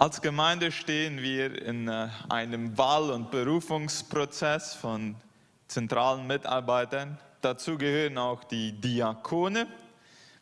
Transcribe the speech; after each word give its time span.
Als 0.00 0.22
Gemeinde 0.22 0.72
stehen 0.72 1.20
wir 1.20 1.60
in 1.60 1.86
äh, 1.86 2.08
einem 2.30 2.78
Wahl- 2.78 3.10
und 3.10 3.30
Berufungsprozess 3.30 4.72
von 4.72 5.14
zentralen 5.68 6.26
Mitarbeitern. 6.26 7.18
Dazu 7.42 7.76
gehören 7.76 8.16
auch 8.16 8.42
die 8.44 8.72
Diakone. 8.72 9.66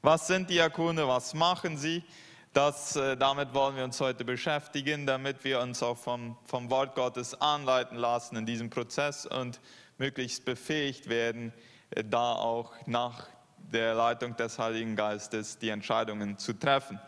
Was 0.00 0.29
sind 0.29 0.48
Diakone? 0.48 1.08
Was 1.08 1.34
machen 1.34 1.76
sie? 1.76 2.04
Das, 2.52 2.94
äh, 2.94 3.16
damit 3.16 3.52
wollen 3.52 3.74
wir 3.74 3.82
uns 3.82 4.00
heute 4.00 4.24
beschäftigen, 4.24 5.07
damit 5.07 5.43
wir 5.43 5.59
uns 5.59 5.82
auch 5.82 5.98
vom, 5.98 6.36
vom 6.45 6.70
Wort 6.70 6.95
Gottes 6.95 7.40
anleiten 7.40 7.98
lassen 7.98 8.36
in 8.36 8.46
diesem 8.46 8.70
Prozess 8.70 9.27
und 9.27 9.59
möglichst 9.98 10.45
befähigt 10.45 11.09
werden, 11.09 11.52
äh, 11.90 12.04
da 12.04 12.34
auch 12.34 12.75
nach 12.86 13.27
der 13.72 13.95
Leitung 13.95 14.36
des 14.36 14.56
Heiligen 14.56 14.95
Geistes 14.95 15.59
die 15.59 15.70
Entscheidungen 15.70 16.38
zu 16.38 16.52
treffen. 16.52 17.00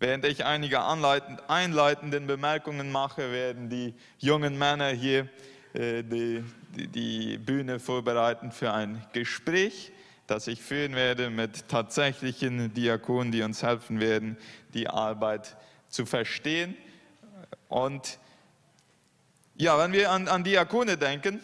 Während 0.00 0.24
ich 0.26 0.44
einige 0.44 0.84
einleitenden 0.84 2.28
Bemerkungen 2.28 2.92
mache, 2.92 3.32
werden 3.32 3.68
die 3.68 3.94
jungen 4.18 4.56
Männer 4.56 4.90
hier 4.90 5.28
äh, 5.74 6.04
die, 6.04 6.44
die, 6.76 6.86
die 6.86 7.38
Bühne 7.38 7.80
vorbereiten 7.80 8.52
für 8.52 8.72
ein 8.72 9.04
Gespräch, 9.12 9.90
das 10.28 10.46
ich 10.46 10.62
führen 10.62 10.94
werde 10.94 11.30
mit 11.30 11.68
tatsächlichen 11.68 12.72
Diakonen, 12.74 13.32
die 13.32 13.42
uns 13.42 13.64
helfen 13.64 14.00
werden, 14.00 14.36
die 14.72 14.88
Arbeit 14.88 15.56
zu 15.88 16.06
verstehen. 16.06 16.76
Und 17.68 18.18
ja, 19.56 19.78
wenn 19.78 19.92
wir 19.92 20.12
an, 20.12 20.28
an 20.28 20.44
Diakone 20.44 20.96
denken, 20.96 21.40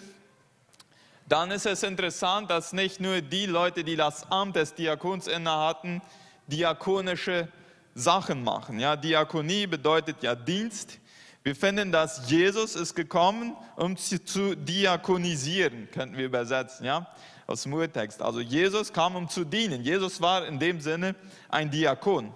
dann 1.29 1.51
ist 1.51 1.67
es 1.67 1.83
interessant, 1.83 2.51
dass 2.51 2.73
nicht 2.73 3.01
nur 3.01 3.21
die 3.21 3.47
Leute, 3.47 3.83
die 3.83 3.97
das 3.97 4.31
Amt 4.31 4.55
des 4.55 4.75
Diakons 4.75 5.27
innehatten, 5.27 6.03
diakonische 6.47 7.49
Sachen 7.95 8.43
machen. 8.43 8.81
Ja, 8.81 8.97
Diakonie 8.97 9.67
bedeutet 9.67 10.23
ja 10.23 10.35
Dienst. 10.35 10.99
Wir 11.43 11.55
finden, 11.55 11.93
dass 11.93 12.31
Jesus 12.31 12.75
ist 12.75 12.95
gekommen, 12.95 13.55
um 13.77 13.97
zu 13.97 14.57
diakonisieren, 14.57 15.89
könnten 15.91 16.17
wir 16.17 16.25
übersetzen, 16.25 16.87
ja, 16.87 17.07
aus 17.47 17.65
dem 17.65 17.75
Urtext. 17.75 18.23
Also 18.23 18.41
Jesus 18.41 18.93
kam, 18.93 19.15
um 19.15 19.29
zu 19.29 19.45
dienen. 19.45 19.83
Jesus 19.83 20.21
war 20.21 20.47
in 20.47 20.59
dem 20.59 20.81
Sinne 20.81 21.15
ein 21.49 21.71
Diakon. 21.71 22.33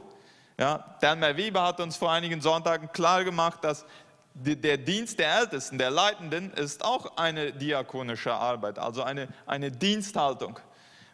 Ja, 0.59 0.97
Daniel 1.01 1.37
Weber 1.37 1.63
hat 1.63 1.81
uns 1.81 1.97
vor 1.97 2.13
einigen 2.13 2.41
Sonntagen 2.41 2.93
klar 2.93 3.25
gemacht, 3.25 3.61
dass 3.63 3.87
der 4.35 4.77
Dienst 4.77 5.19
der 5.19 5.39
Ältesten, 5.39 5.79
der 5.79 5.91
Leitenden, 5.91 6.53
ist 6.53 6.85
auch 6.85 7.17
eine 7.17 7.53
diakonische 7.53 8.33
Arbeit, 8.33 8.79
also 8.79 9.03
eine, 9.03 9.29
eine 9.47 9.71
Diensthaltung. 9.73 10.61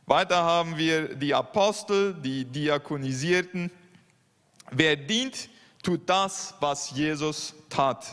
Weiter 0.06 0.42
haben 0.42 0.76
wir 0.76 1.14
die 1.14 1.34
Apostel, 1.34 2.14
die 2.14 2.44
Diakonisierten, 2.44 3.70
Wer 4.70 4.96
dient, 4.96 5.48
tut 5.82 6.08
das, 6.08 6.54
was 6.60 6.90
Jesus 6.90 7.54
tat. 7.68 8.06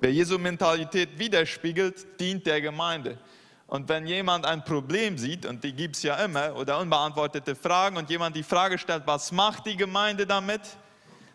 Wer 0.00 0.12
Jesu 0.12 0.38
Mentalität 0.38 1.18
widerspiegelt, 1.18 2.18
dient 2.18 2.46
der 2.46 2.60
Gemeinde. 2.60 3.18
Und 3.66 3.88
wenn 3.88 4.06
jemand 4.06 4.46
ein 4.46 4.64
Problem 4.64 5.16
sieht, 5.16 5.46
und 5.46 5.62
die 5.62 5.72
gibt 5.72 5.94
es 5.94 6.02
ja 6.02 6.16
immer, 6.24 6.56
oder 6.56 6.78
unbeantwortete 6.80 7.54
Fragen, 7.54 7.96
und 7.96 8.10
jemand 8.10 8.34
die 8.34 8.42
Frage 8.42 8.78
stellt, 8.78 9.06
was 9.06 9.30
macht 9.30 9.66
die 9.66 9.76
Gemeinde 9.76 10.26
damit, 10.26 10.62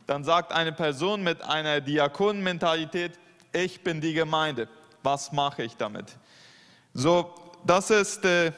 dann 0.08 0.24
sagt 0.24 0.52
eine 0.52 0.74
Person 0.74 1.24
mit 1.24 1.42
einer 1.44 1.80
Diakonenmentalität, 1.80 3.18
ich 3.54 3.82
bin 3.82 4.02
die 4.02 4.14
Gemeinde, 4.14 4.68
was 5.02 5.32
mache 5.32 5.64
ich 5.64 5.78
damit? 5.78 6.18
So, 6.94 7.34
das 7.64 7.90
ist, 7.90 8.26
äh, 8.26 8.52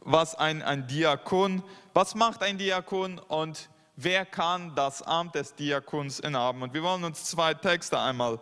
was 0.00 0.34
ein, 0.34 0.62
ein 0.62 0.86
Diakon, 0.86 1.62
was 1.94 2.14
macht 2.14 2.42
ein 2.42 2.58
Diakon 2.58 3.18
und 3.18 3.68
wer 4.00 4.24
kann 4.24 4.74
das 4.76 5.02
Amt 5.02 5.34
des 5.34 5.54
Diakons 5.56 6.20
innehaben. 6.20 6.62
Und 6.62 6.72
wir 6.72 6.82
wollen 6.84 7.02
uns 7.02 7.24
zwei 7.24 7.52
Texte 7.52 7.98
einmal 7.98 8.40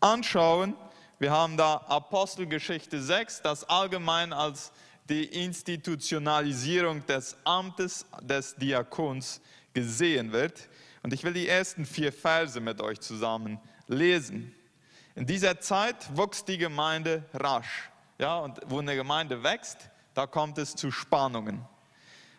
anschauen. 0.00 0.74
Wir 1.20 1.30
haben 1.30 1.56
da 1.56 1.76
Apostelgeschichte 1.88 3.00
6, 3.00 3.42
das 3.42 3.68
allgemein 3.68 4.32
als 4.32 4.72
die 5.08 5.24
Institutionalisierung 5.26 7.06
des 7.06 7.36
Amtes 7.44 8.04
des 8.20 8.56
Diakons 8.56 9.40
gesehen 9.72 10.32
wird. 10.32 10.68
Und 11.04 11.12
ich 11.12 11.22
will 11.22 11.34
die 11.34 11.48
ersten 11.48 11.86
vier 11.86 12.12
Verse 12.12 12.58
mit 12.58 12.80
euch 12.80 12.98
zusammen 13.00 13.60
lesen. 13.86 14.52
In 15.14 15.24
dieser 15.24 15.60
Zeit 15.60 15.96
wuchs 16.16 16.44
die 16.44 16.58
Gemeinde 16.58 17.24
rasch. 17.32 17.90
Ja, 18.18 18.38
und 18.38 18.58
wo 18.66 18.80
eine 18.80 18.96
Gemeinde 18.96 19.44
wächst, 19.44 19.90
da 20.14 20.26
kommt 20.26 20.58
es 20.58 20.74
zu 20.74 20.90
Spannungen. 20.90 21.64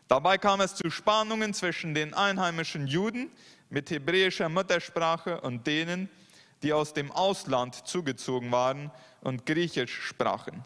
Dabei 0.08 0.38
kam 0.38 0.62
es 0.62 0.76
zu 0.76 0.90
Spannungen 0.90 1.54
zwischen 1.54 1.94
den 1.94 2.14
einheimischen 2.14 2.88
Juden 2.88 3.32
mit 3.70 3.90
hebräischer 3.90 4.50
Muttersprache 4.50 5.42
und 5.42 5.66
denen, 5.66 6.10
die 6.62 6.74
aus 6.74 6.94
dem 6.94 7.12
Ausland 7.12 7.88
zugezogen 7.88 8.52
waren 8.52 8.92
und 9.22 9.46
Griechisch 9.46 10.02
sprachen. 10.02 10.64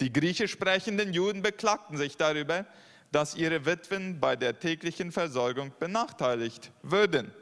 Die 0.00 0.12
griechisch 0.12 0.52
sprechenden 0.52 1.12
Juden 1.12 1.42
beklagten 1.42 1.96
sich 1.96 2.16
darüber, 2.16 2.66
dass 3.12 3.34
ihre 3.34 3.64
Witwen 3.66 4.20
bei 4.20 4.36
der 4.36 4.58
täglichen 4.58 5.12
Versorgung 5.12 5.72
benachteiligt 5.78 6.70
würden. 6.82 7.32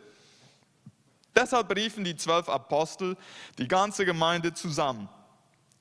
Deshalb 1.34 1.75
riefen 1.75 2.05
die 2.05 2.16
zwölf 2.16 2.49
Apostel 2.49 3.16
die 3.59 3.69
ganze 3.69 4.05
Gemeinde 4.05 4.53
zusammen. 4.53 5.09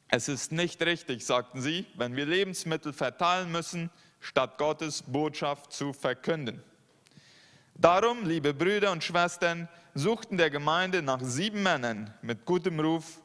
Es 0.08 0.28
ist 0.28 0.52
nicht 0.52 0.81
richtig, 0.81 1.25
sagten 1.25 1.62
sie, 1.62 1.85
wenn 1.96 2.16
wir 2.16 2.25
Lebensmittel 2.25 2.94
verteilen 2.94 3.52
müssen, 3.52 3.90
statt 4.19 4.57
Gottes 4.57 5.03
Botschaft 5.03 5.72
zu 5.74 5.94
verkünden. 5.94 6.63
Darum, 7.75 8.25
liebe 8.25 8.53
Brüder 8.53 8.91
und 8.91 9.03
Schwestern, 9.03 9.69
suchten 9.94 10.38
der 10.38 10.50
Gemeinde 10.50 11.02
nach 11.02 11.22
sieben 11.22 11.63
Männern 11.63 12.13
mit 12.22 12.46
gutem 12.46 12.79
Ruf, 12.79 13.22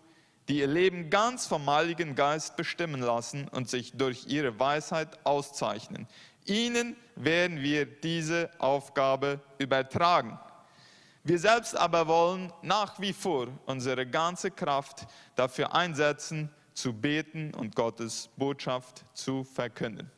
die 0.49 0.59
ihr 0.59 0.67
Leben 0.67 1.11
ganz 1.11 1.47
vom 1.47 1.69
Heiligen 1.69 2.15
Geist 2.15 2.57
bestimmen 2.57 3.01
lassen 3.01 3.49
und 3.49 3.69
sich 3.69 3.93
durch 3.93 4.27
ihre 4.27 4.59
Weisheit 4.59 5.19
auszeichnen. 5.25 6.07
Ihnen 6.45 6.97
werden 7.17 7.63
wir 7.63 7.87
diese 7.87 8.51
Aufgabe 8.59 9.41
übertragen. 9.59 10.39
Wir 11.23 11.39
selbst 11.39 11.75
aber 11.75 12.07
wollen 12.07 12.53
nach 12.61 13.01
wie 13.01 13.15
vor 13.15 13.49
unsere 13.65 14.07
ganze 14.07 14.51
Kraft 14.51 15.07
dafür 15.37 15.75
einsetzen, 15.75 16.51
zu 16.75 16.93
beten 16.93 17.55
und 17.55 17.75
Gottes 17.75 18.29
Botschaft 18.37 19.05
zu 19.15 19.45
verkünden. 19.45 20.11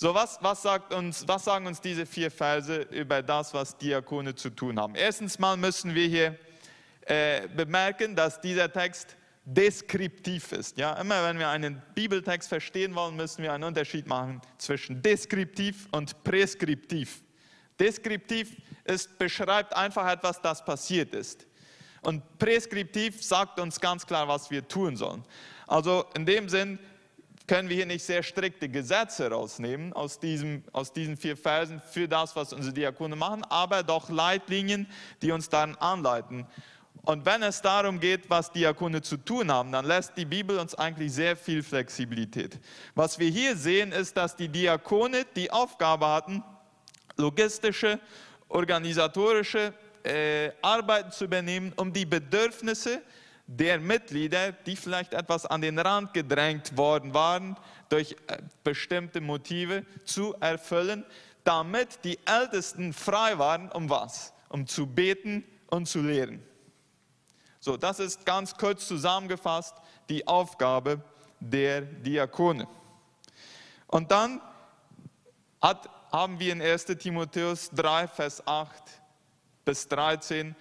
So, 0.00 0.14
was, 0.14 0.38
was, 0.40 0.62
sagt 0.62 0.94
uns, 0.94 1.28
was 1.28 1.44
sagen 1.44 1.66
uns 1.66 1.78
diese 1.78 2.06
vier 2.06 2.30
Verse 2.30 2.74
über 2.90 3.22
das, 3.22 3.52
was 3.52 3.76
Diakone 3.76 4.34
zu 4.34 4.48
tun 4.48 4.80
haben? 4.80 4.94
Erstens 4.94 5.38
mal 5.38 5.58
müssen 5.58 5.94
wir 5.94 6.06
hier 6.06 6.38
äh, 7.02 7.46
bemerken, 7.48 8.16
dass 8.16 8.40
dieser 8.40 8.72
Text 8.72 9.14
deskriptiv 9.44 10.52
ist. 10.52 10.78
Ja, 10.78 10.94
immer 10.94 11.22
wenn 11.24 11.38
wir 11.38 11.50
einen 11.50 11.82
Bibeltext 11.94 12.48
verstehen 12.48 12.94
wollen, 12.94 13.14
müssen 13.14 13.42
wir 13.42 13.52
einen 13.52 13.64
Unterschied 13.64 14.06
machen 14.06 14.40
zwischen 14.56 15.02
deskriptiv 15.02 15.86
und 15.92 16.24
präskriptiv. 16.24 17.22
Deskriptiv 17.78 18.56
ist, 18.84 19.18
beschreibt 19.18 19.76
einfach 19.76 20.10
etwas, 20.10 20.40
das 20.40 20.64
passiert 20.64 21.14
ist. 21.14 21.46
Und 22.00 22.38
präskriptiv 22.38 23.22
sagt 23.22 23.60
uns 23.60 23.78
ganz 23.78 24.06
klar, 24.06 24.26
was 24.28 24.50
wir 24.50 24.66
tun 24.66 24.96
sollen. 24.96 25.22
Also 25.66 26.06
in 26.14 26.24
dem 26.24 26.48
Sinn 26.48 26.78
können 27.50 27.68
wir 27.68 27.74
hier 27.74 27.86
nicht 27.86 28.04
sehr 28.04 28.22
strikte 28.22 28.68
Gesetze 28.68 29.28
rausnehmen 29.28 29.92
aus, 29.92 30.20
diesem, 30.20 30.62
aus 30.70 30.92
diesen 30.92 31.16
vier 31.16 31.36
Versen 31.36 31.80
für 31.80 32.06
das, 32.06 32.36
was 32.36 32.52
unsere 32.52 32.72
Diakone 32.72 33.16
machen, 33.16 33.42
aber 33.48 33.82
doch 33.82 34.08
Leitlinien, 34.08 34.86
die 35.20 35.32
uns 35.32 35.48
dann 35.48 35.74
anleiten. 35.74 36.46
Und 37.02 37.26
wenn 37.26 37.42
es 37.42 37.60
darum 37.60 37.98
geht, 37.98 38.30
was 38.30 38.52
Diakone 38.52 39.02
zu 39.02 39.16
tun 39.16 39.50
haben, 39.50 39.72
dann 39.72 39.84
lässt 39.84 40.16
die 40.16 40.26
Bibel 40.26 40.60
uns 40.60 40.76
eigentlich 40.76 41.12
sehr 41.12 41.36
viel 41.36 41.64
Flexibilität. 41.64 42.56
Was 42.94 43.18
wir 43.18 43.28
hier 43.28 43.56
sehen, 43.56 43.90
ist, 43.90 44.16
dass 44.16 44.36
die 44.36 44.48
Diakone 44.48 45.26
die 45.34 45.50
Aufgabe 45.50 46.06
hatten, 46.06 46.44
logistische, 47.16 47.98
organisatorische 48.48 49.74
äh, 50.04 50.52
Arbeiten 50.62 51.10
zu 51.10 51.24
übernehmen, 51.24 51.72
um 51.74 51.92
die 51.92 52.06
Bedürfnisse 52.06 53.02
der 53.52 53.80
Mitglieder, 53.80 54.52
die 54.52 54.76
vielleicht 54.76 55.12
etwas 55.12 55.44
an 55.44 55.60
den 55.60 55.78
Rand 55.80 56.14
gedrängt 56.14 56.76
worden 56.76 57.14
waren 57.14 57.56
durch 57.88 58.14
äh, 58.28 58.38
bestimmte 58.62 59.20
Motive, 59.20 59.84
zu 60.04 60.34
erfüllen, 60.38 61.04
damit 61.42 62.04
die 62.04 62.18
Ältesten 62.26 62.92
frei 62.92 63.38
waren, 63.38 63.68
um 63.72 63.90
was? 63.90 64.32
Um 64.50 64.68
zu 64.68 64.86
beten 64.86 65.44
und 65.68 65.86
zu 65.86 66.00
lehren. 66.00 66.40
So, 67.58 67.76
das 67.76 67.98
ist 67.98 68.24
ganz 68.24 68.54
kurz 68.54 68.86
zusammengefasst 68.86 69.74
die 70.08 70.26
Aufgabe 70.28 71.02
der 71.40 71.80
Diakone. 71.80 72.68
Und 73.88 74.12
dann 74.12 74.40
hat, 75.60 75.90
haben 76.12 76.38
wir 76.38 76.52
in 76.52 76.62
1 76.62 76.84
Timotheus 76.84 77.68
3, 77.70 78.06
Vers 78.06 78.46
8 78.46 78.70
bis 79.64 79.88
13 79.88 80.54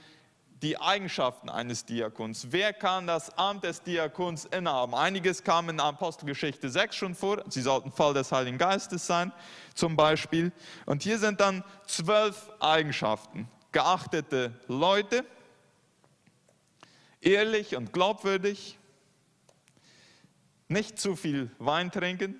die 0.61 0.79
Eigenschaften 0.79 1.49
eines 1.49 1.85
Diakons. 1.85 2.47
Wer 2.49 2.73
kann 2.73 3.07
das 3.07 3.37
Amt 3.37 3.63
des 3.63 3.81
Diakons 3.81 4.45
innehaben? 4.45 4.93
Einiges 4.93 5.43
kam 5.43 5.69
in 5.69 5.79
Apostelgeschichte 5.79 6.69
6 6.69 6.95
schon 6.95 7.15
vor. 7.15 7.43
Sie 7.49 7.61
sollten 7.61 7.91
voll 7.91 8.13
des 8.13 8.31
Heiligen 8.31 8.57
Geistes 8.57 9.07
sein, 9.07 9.31
zum 9.73 9.95
Beispiel. 9.95 10.51
Und 10.85 11.03
hier 11.03 11.17
sind 11.17 11.39
dann 11.39 11.63
zwölf 11.87 12.49
Eigenschaften. 12.59 13.47
geachtete 13.71 14.59
Leute, 14.67 15.23
ehrlich 17.21 17.75
und 17.75 17.93
glaubwürdig, 17.93 18.79
nicht 20.67 20.99
zu 20.99 21.15
viel 21.15 21.51
Wein 21.59 21.91
trinken. 21.91 22.35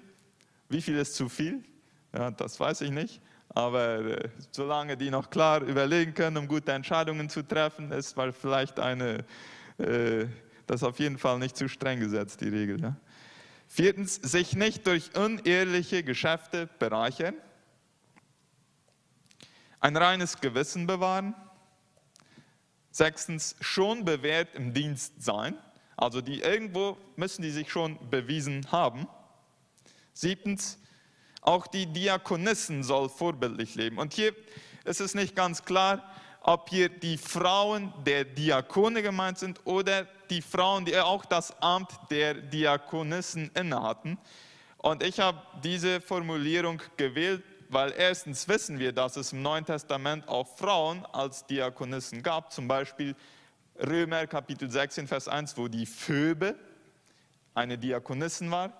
Wie 0.69 0.81
viel 0.81 0.98
ist 0.98 1.16
zu 1.16 1.30
viel? 1.30 1.63
Ja, 2.13 2.31
das 2.31 2.60
weiß 2.60 2.81
ich 2.81 2.92
nicht. 2.92 3.21
Aber 3.50 4.00
äh, 4.00 4.30
solange 4.51 4.96
die 4.96 5.10
noch 5.10 5.30
klar 5.30 5.62
überlegen 5.62 6.13
können, 6.13 6.38
um 6.38 6.48
gute 6.48 6.72
Entscheidungen 6.72 7.30
zu 7.30 7.44
treffen, 7.44 7.92
ist 7.92 8.16
weil 8.16 8.31
vielleicht 8.31 8.80
eine, 8.80 9.25
äh, 9.78 10.25
das 10.68 10.84
auf 10.84 11.00
jeden 11.00 11.18
Fall 11.18 11.40
nicht 11.40 11.57
zu 11.57 11.68
streng 11.68 12.00
gesetzt, 12.00 12.42
die 12.42 12.50
Regel. 12.50 12.80
Ja? 12.80 12.96
Viertens, 13.68 14.16
sich 14.16 14.56
nicht 14.56 14.86
durch 14.88 15.16
unehrliche 15.16 16.04
Geschäfte 16.04 16.69
bereichern. 16.80 17.36
Ein 19.80 19.95
reines 19.95 20.42
Gewissen 20.42 20.88
bewahren. 20.88 21.34
Sechstens, 22.92 23.56
schon 23.62 24.06
bewährt 24.06 24.56
im 24.56 24.74
Dienst 24.74 25.22
sein. 25.24 25.56
Also 25.95 26.22
die 26.22 26.42
irgendwo 26.42 26.98
müssen 27.16 27.42
die 27.42 27.52
sich 27.52 27.72
schon 27.72 27.98
bewiesen 28.10 28.72
haben. 28.72 29.07
Siebtens, 30.13 30.80
auch 31.41 31.68
die 31.68 31.86
Diakonissen 31.86 32.83
soll 32.83 33.09
vorbildlich 33.09 33.75
leben. 33.75 33.97
Und 33.97 34.13
hier 34.13 34.33
ist 34.86 35.01
es 35.01 35.15
nicht 35.15 35.36
ganz 35.36 35.63
klar, 35.63 36.03
ob 36.41 36.69
hier 36.69 36.89
die 36.89 37.18
Frauen 37.18 37.94
der 38.06 38.24
Diakone 38.24 39.01
gemeint 39.01 39.38
sind 39.38 39.59
oder 39.65 40.07
die 40.30 40.41
Frauen, 40.41 40.86
die 40.86 40.97
auch 40.97 41.25
das 41.25 41.62
Amt 41.62 41.91
der 42.09 42.33
Diakonissen 42.33 43.51
innehatten. 43.53 44.18
Und 44.77 45.03
ich 45.03 45.19
habe 45.19 45.41
diese 45.63 46.00
Formulierung 46.00 46.81
gewählt, 46.95 47.44
weil 47.69 47.94
erstens 47.95 48.47
wissen 48.47 48.80
wir, 48.80 48.94
dass 48.94 49.15
es 49.18 49.33
im 49.33 49.42
Neuen 49.42 49.65
Testament 49.65 50.27
auch 50.27 50.47
Frauen 50.57 51.06
als 51.12 51.45
Diakonissen 51.45 52.24
gab, 52.24 52.51
zum 52.51 52.68
Beispiel 52.68 53.15
Römer 53.80 54.25
Kapitel 54.27 54.69
16, 54.69 55.07
Vers 55.07 55.27
1, 55.27 55.57
wo 55.57 55.68
die 55.68 55.85
Phoebe 55.85 56.56
eine 57.53 57.77
Diakonissin 57.77 58.50
war. 58.50 58.74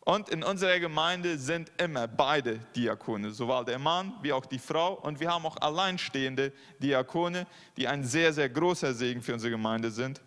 Und 0.00 0.30
in 0.30 0.42
unserer 0.42 0.78
Gemeinde 0.80 1.36
sind 1.36 1.70
immer 1.76 2.08
beide 2.08 2.58
Diakone, 2.74 3.30
sowohl 3.30 3.64
der 3.66 3.78
Mann 3.78 4.14
wie 4.22 4.32
auch 4.32 4.46
die 4.46 4.58
Frau. 4.58 4.94
Und 4.94 5.20
wir 5.20 5.30
haben 5.30 5.44
auch 5.44 5.56
alleinstehende 5.58 6.52
Diakone, 6.78 7.46
die 7.76 7.86
ein 7.86 8.04
sehr, 8.04 8.32
sehr 8.32 8.48
großer 8.48 8.94
Segen 8.94 9.20
für 9.20 9.34
unsere 9.34 9.50
Gemeinde 9.50 9.90
sind. 9.90 10.22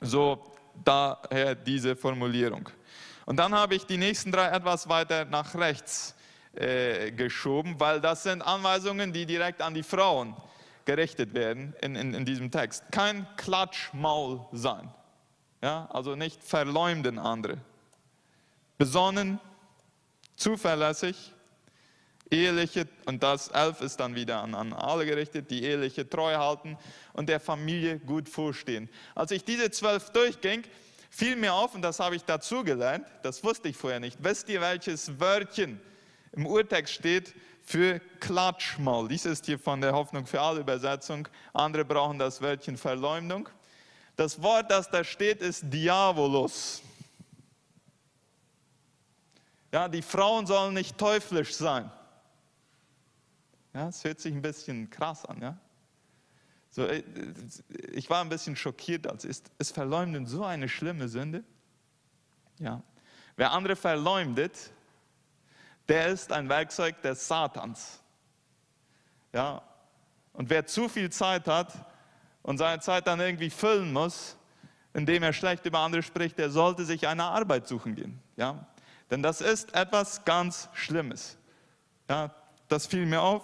So 0.00 0.44
daher 0.84 1.54
diese 1.54 1.96
Formulierung. 1.96 2.68
Und 3.24 3.36
dann 3.36 3.54
habe 3.54 3.76
ich 3.76 3.86
die 3.86 3.96
nächsten 3.96 4.30
drei 4.30 4.48
etwas 4.48 4.88
weiter 4.88 5.24
nach 5.24 5.54
rechts 5.54 6.14
äh, 6.54 7.12
geschoben, 7.12 7.76
weil 7.78 8.00
das 8.00 8.24
sind 8.24 8.42
Anweisungen, 8.42 9.12
die 9.12 9.24
direkt 9.24 9.62
an 9.62 9.72
die 9.72 9.82
Frauen 9.82 10.36
gerichtet 10.84 11.32
werden 11.32 11.74
in, 11.80 11.96
in, 11.96 12.12
in 12.12 12.24
diesem 12.26 12.50
Text. 12.50 12.84
Kein 12.90 13.26
Klatschmaul 13.36 14.44
sein. 14.52 14.92
Ja, 15.62 15.88
also 15.92 16.14
nicht 16.14 16.42
verleumden 16.42 17.18
andere 17.18 17.58
besonnen, 18.82 19.38
zuverlässig, 20.34 21.32
eheliche, 22.32 22.88
und 23.04 23.22
das 23.22 23.46
elf 23.46 23.80
ist 23.80 24.00
dann 24.00 24.16
wieder 24.16 24.42
an, 24.42 24.56
an 24.56 24.72
alle 24.72 25.06
gerichtet, 25.06 25.52
die 25.52 25.62
eheliche 25.62 26.10
treu 26.10 26.34
halten 26.34 26.76
und 27.12 27.28
der 27.28 27.38
Familie 27.38 28.00
gut 28.00 28.28
vorstehen. 28.28 28.88
Als 29.14 29.30
ich 29.30 29.44
diese 29.44 29.70
zwölf 29.70 30.10
durchging, 30.10 30.64
fiel 31.10 31.36
mir 31.36 31.54
auf, 31.54 31.76
und 31.76 31.82
das 31.82 32.00
habe 32.00 32.16
ich 32.16 32.24
dazu 32.24 32.64
gelernt, 32.64 33.06
das 33.22 33.44
wusste 33.44 33.68
ich 33.68 33.76
vorher 33.76 34.00
nicht. 34.00 34.16
Wisst 34.18 34.48
ihr, 34.48 34.60
welches 34.60 35.20
Wörtchen 35.20 35.80
im 36.32 36.44
Urtext 36.44 36.94
steht 36.94 37.34
für 37.64 38.00
Klatschmaul? 38.18 39.06
Dies 39.06 39.26
ist 39.26 39.46
hier 39.46 39.60
von 39.60 39.80
der 39.80 39.92
Hoffnung 39.92 40.26
für 40.26 40.40
alle 40.40 40.58
Übersetzung. 40.58 41.28
Andere 41.52 41.84
brauchen 41.84 42.18
das 42.18 42.42
Wörtchen 42.42 42.76
Verleumdung. 42.76 43.48
Das 44.16 44.42
Wort, 44.42 44.72
das 44.72 44.90
da 44.90 45.04
steht, 45.04 45.40
ist 45.40 45.62
Diabolus. 45.72 46.82
Ja, 49.72 49.88
die 49.88 50.02
Frauen 50.02 50.46
sollen 50.46 50.74
nicht 50.74 50.98
teuflisch 50.98 51.54
sein. 51.54 51.90
Ja, 53.72 53.88
es 53.88 54.04
hört 54.04 54.20
sich 54.20 54.34
ein 54.34 54.42
bisschen 54.42 54.90
krass 54.90 55.24
an. 55.24 55.40
Ja? 55.40 55.56
So, 56.68 56.84
äh, 56.84 57.02
ich 57.92 58.08
war 58.10 58.20
ein 58.20 58.28
bisschen 58.28 58.54
schockiert, 58.54 59.06
als 59.06 59.24
ist, 59.24 59.50
ist 59.58 59.72
Verleumden 59.72 60.26
so 60.26 60.44
eine 60.44 60.68
schlimme 60.68 61.08
Sünde? 61.08 61.42
Ja. 62.58 62.82
Wer 63.36 63.52
andere 63.52 63.74
verleumdet, 63.74 64.70
der 65.88 66.08
ist 66.08 66.32
ein 66.32 66.50
Werkzeug 66.50 67.00
des 67.00 67.26
Satans. 67.26 68.02
Ja. 69.32 69.62
Und 70.34 70.50
wer 70.50 70.66
zu 70.66 70.88
viel 70.88 71.10
Zeit 71.10 71.48
hat 71.48 71.72
und 72.42 72.58
seine 72.58 72.80
Zeit 72.80 73.06
dann 73.06 73.20
irgendwie 73.20 73.50
füllen 73.50 73.90
muss, 73.92 74.36
indem 74.92 75.22
er 75.22 75.32
schlecht 75.32 75.64
über 75.64 75.78
andere 75.78 76.02
spricht, 76.02 76.38
der 76.38 76.50
sollte 76.50 76.84
sich 76.84 77.08
eine 77.08 77.24
Arbeit 77.24 77.66
suchen 77.66 77.94
gehen. 77.94 78.20
Ja. 78.36 78.66
Denn 79.12 79.22
das 79.22 79.42
ist 79.42 79.74
etwas 79.74 80.24
ganz 80.24 80.70
Schlimmes. 80.72 81.36
Ja, 82.08 82.34
das 82.68 82.86
fiel 82.86 83.04
mir 83.04 83.20
auf. 83.20 83.42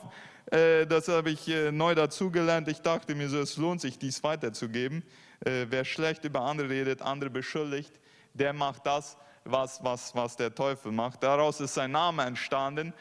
Äh, 0.50 0.86
das 0.86 1.08
habe 1.08 1.28
ich 1.28 1.46
äh, 1.46 1.70
neu 1.70 1.94
dazugelernt. 1.94 2.68
Ich 2.68 2.80
dachte 2.80 3.14
mir 3.14 3.28
so, 3.28 3.38
es 3.38 3.58
lohnt 3.58 3.82
sich, 3.82 3.98
dies 3.98 4.24
weiterzugeben. 4.24 5.04
Äh, 5.44 5.66
wer 5.68 5.84
schlecht 5.84 6.24
über 6.24 6.40
andere 6.40 6.70
redet, 6.70 7.02
andere 7.02 7.28
beschuldigt, 7.28 8.00
der 8.32 8.54
macht 8.54 8.86
das, 8.86 9.18
was, 9.44 9.84
was, 9.84 10.14
was 10.14 10.36
der 10.36 10.54
Teufel 10.54 10.90
macht. 10.90 11.22
Daraus 11.22 11.60
ist 11.60 11.74
sein 11.74 11.90
Name 11.90 12.22
entstanden. 12.22 12.94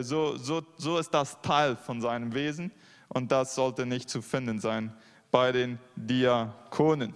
So, 0.00 0.36
so, 0.36 0.62
so 0.76 0.98
ist 0.98 1.12
das 1.12 1.40
Teil 1.42 1.76
von 1.76 2.00
seinem 2.00 2.32
Wesen. 2.32 2.70
Und 3.08 3.32
das 3.32 3.56
sollte 3.56 3.86
nicht 3.86 4.08
zu 4.08 4.22
finden 4.22 4.60
sein 4.60 4.92
bei 5.32 5.50
den 5.50 5.80
Diakonen. 5.96 7.14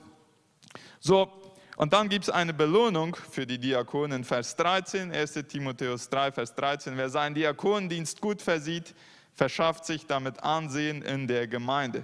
So, 1.01 1.31
und 1.79 1.93
dann 1.93 2.09
gibt 2.09 2.25
es 2.25 2.31
eine 2.31 2.53
Belohnung 2.53 3.15
für 3.15 3.47
die 3.47 3.57
Diakonen, 3.57 4.25
Vers 4.25 4.57
13, 4.57 5.13
1 5.13 5.33
Timotheus 5.47 6.09
3, 6.09 6.33
Vers 6.33 6.57
13. 6.57 6.97
Wer 6.97 7.09
seinen 7.09 7.37
Diakonendienst 7.37 8.21
gut 8.21 8.43
versieht, 8.43 8.97
verschafft 9.33 9.85
sich 9.85 10.05
damit 10.05 10.43
Ansehen 10.43 11.03
in 11.03 11.29
der 11.29 11.47
Gemeinde. 11.47 12.03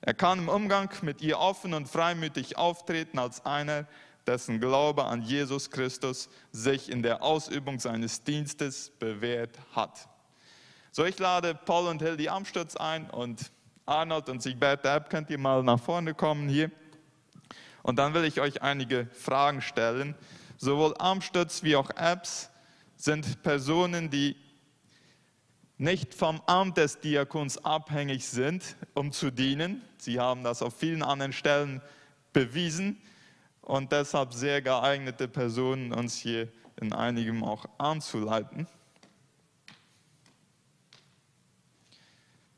Er 0.00 0.14
kann 0.14 0.40
im 0.40 0.48
Umgang 0.48 0.90
mit 1.02 1.22
ihr 1.22 1.38
offen 1.38 1.74
und 1.74 1.88
freimütig 1.88 2.58
auftreten 2.58 3.20
als 3.20 3.46
einer, 3.46 3.86
dessen 4.26 4.58
Glaube 4.58 5.04
an 5.04 5.22
Jesus 5.22 5.70
Christus 5.70 6.28
sich 6.50 6.90
in 6.90 7.04
der 7.04 7.22
Ausübung 7.22 7.78
seines 7.78 8.24
Dienstes 8.24 8.90
bewährt 8.98 9.56
hat. 9.76 10.08
So, 10.90 11.04
ich 11.04 11.20
lade 11.20 11.54
Paul 11.54 11.86
und 11.86 12.02
Hildi 12.02 12.28
Amstutz 12.28 12.74
ein 12.74 13.08
und 13.10 13.52
Arnold 13.86 14.28
und 14.28 14.42
Siegbert 14.42 14.84
Depp, 14.84 15.08
könnt 15.08 15.30
ihr 15.30 15.38
mal 15.38 15.62
nach 15.62 15.78
vorne 15.78 16.14
kommen 16.14 16.48
hier. 16.48 16.72
Und 17.84 17.96
dann 17.96 18.14
will 18.14 18.24
ich 18.24 18.40
euch 18.40 18.62
einige 18.62 19.08
Fragen 19.12 19.60
stellen. 19.60 20.14
Sowohl 20.56 20.94
Armstütz 20.98 21.62
wie 21.62 21.76
auch 21.76 21.90
Apps 21.90 22.48
sind 22.96 23.42
Personen, 23.42 24.08
die 24.08 24.36
nicht 25.76 26.14
vom 26.14 26.40
Amt 26.46 26.78
des 26.78 26.98
Diakons 27.00 27.62
abhängig 27.62 28.26
sind, 28.26 28.76
um 28.94 29.12
zu 29.12 29.30
dienen. 29.30 29.82
Sie 29.98 30.18
haben 30.18 30.42
das 30.42 30.62
auf 30.62 30.74
vielen 30.74 31.02
anderen 31.02 31.34
Stellen 31.34 31.82
bewiesen 32.32 33.02
und 33.60 33.92
deshalb 33.92 34.32
sehr 34.32 34.62
geeignete 34.62 35.28
Personen, 35.28 35.92
uns 35.92 36.16
hier 36.16 36.48
in 36.80 36.94
einigem 36.94 37.44
auch 37.44 37.66
anzuleiten. 37.76 38.66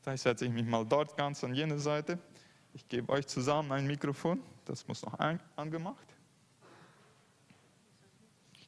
Vielleicht 0.01 0.23
setze 0.23 0.45
ich 0.45 0.51
mich 0.51 0.65
mal 0.65 0.85
dort 0.85 1.17
ganz 1.17 1.43
an 1.43 1.53
jene 1.53 1.79
Seite. 1.79 2.17
Ich 2.73 2.87
gebe 2.87 3.11
euch 3.11 3.27
zusammen 3.27 3.73
ein 3.73 3.87
Mikrofon. 3.87 4.41
Das 4.67 4.85
muss 4.85 5.01
noch 5.01 5.13
ein, 5.13 5.39
angemacht. 5.55 6.05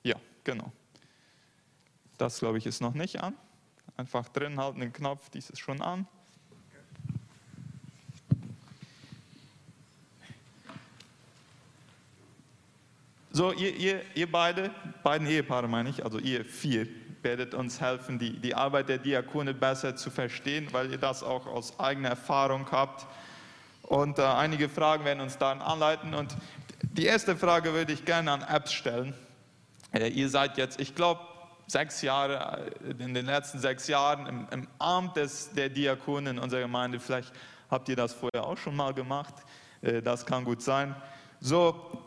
Ja, 0.01 0.15
genau. 0.45 0.71
Das, 2.17 2.39
glaube 2.39 2.57
ich, 2.57 2.65
ist 2.65 2.79
noch 2.79 2.93
nicht 2.93 3.21
an. 3.21 3.35
Einfach 3.97 4.29
drin 4.29 4.57
halten 4.57 4.79
den 4.79 4.93
Knopf, 4.93 5.29
dies 5.29 5.49
ist 5.49 5.59
schon 5.59 5.81
an. 5.81 6.07
So, 13.31 13.51
ihr, 13.51 13.75
ihr, 13.75 14.01
ihr 14.15 14.31
beide, 14.31 14.71
beiden 15.03 15.27
Ehepaare 15.27 15.67
meine 15.67 15.89
ich, 15.89 16.03
also 16.05 16.17
ihr 16.17 16.45
vier, 16.45 16.87
werdet 17.21 17.53
uns 17.53 17.81
helfen, 17.81 18.17
die, 18.19 18.39
die 18.39 18.55
Arbeit 18.55 18.87
der 18.87 18.99
Diakone 18.99 19.53
besser 19.53 19.97
zu 19.97 20.09
verstehen, 20.09 20.69
weil 20.71 20.91
ihr 20.91 20.97
das 20.97 21.23
auch 21.23 21.45
aus 21.45 21.77
eigener 21.77 22.09
Erfahrung 22.09 22.71
habt. 22.71 23.05
Und 23.89 24.19
äh, 24.19 24.21
einige 24.21 24.69
Fragen 24.69 25.03
werden 25.03 25.19
uns 25.19 25.39
dann 25.39 25.61
anleiten. 25.61 26.13
Und 26.13 26.37
die 26.83 27.05
erste 27.05 27.35
Frage 27.35 27.73
würde 27.73 27.91
ich 27.91 28.05
gerne 28.05 28.31
an 28.31 28.43
Apps 28.43 28.71
stellen. 28.71 29.15
Äh, 29.91 30.09
ihr 30.09 30.29
seid 30.29 30.57
jetzt, 30.57 30.79
ich 30.79 30.93
glaube, 30.93 31.21
sechs 31.65 32.03
Jahre, 32.03 32.71
äh, 32.87 33.03
in 33.03 33.15
den 33.15 33.25
letzten 33.25 33.57
sechs 33.57 33.87
Jahren 33.87 34.27
im, 34.27 34.47
im 34.51 34.67
Amt 34.77 35.17
des, 35.17 35.51
der 35.53 35.69
Diakonen 35.69 36.37
in 36.37 36.39
unserer 36.43 36.61
Gemeinde. 36.61 36.99
Vielleicht 36.99 37.33
habt 37.71 37.89
ihr 37.89 37.95
das 37.95 38.13
vorher 38.13 38.45
auch 38.45 38.57
schon 38.59 38.75
mal 38.75 38.93
gemacht. 38.93 39.33
Äh, 39.81 40.03
das 40.03 40.23
kann 40.23 40.45
gut 40.45 40.61
sein. 40.61 40.95
So, 41.39 42.03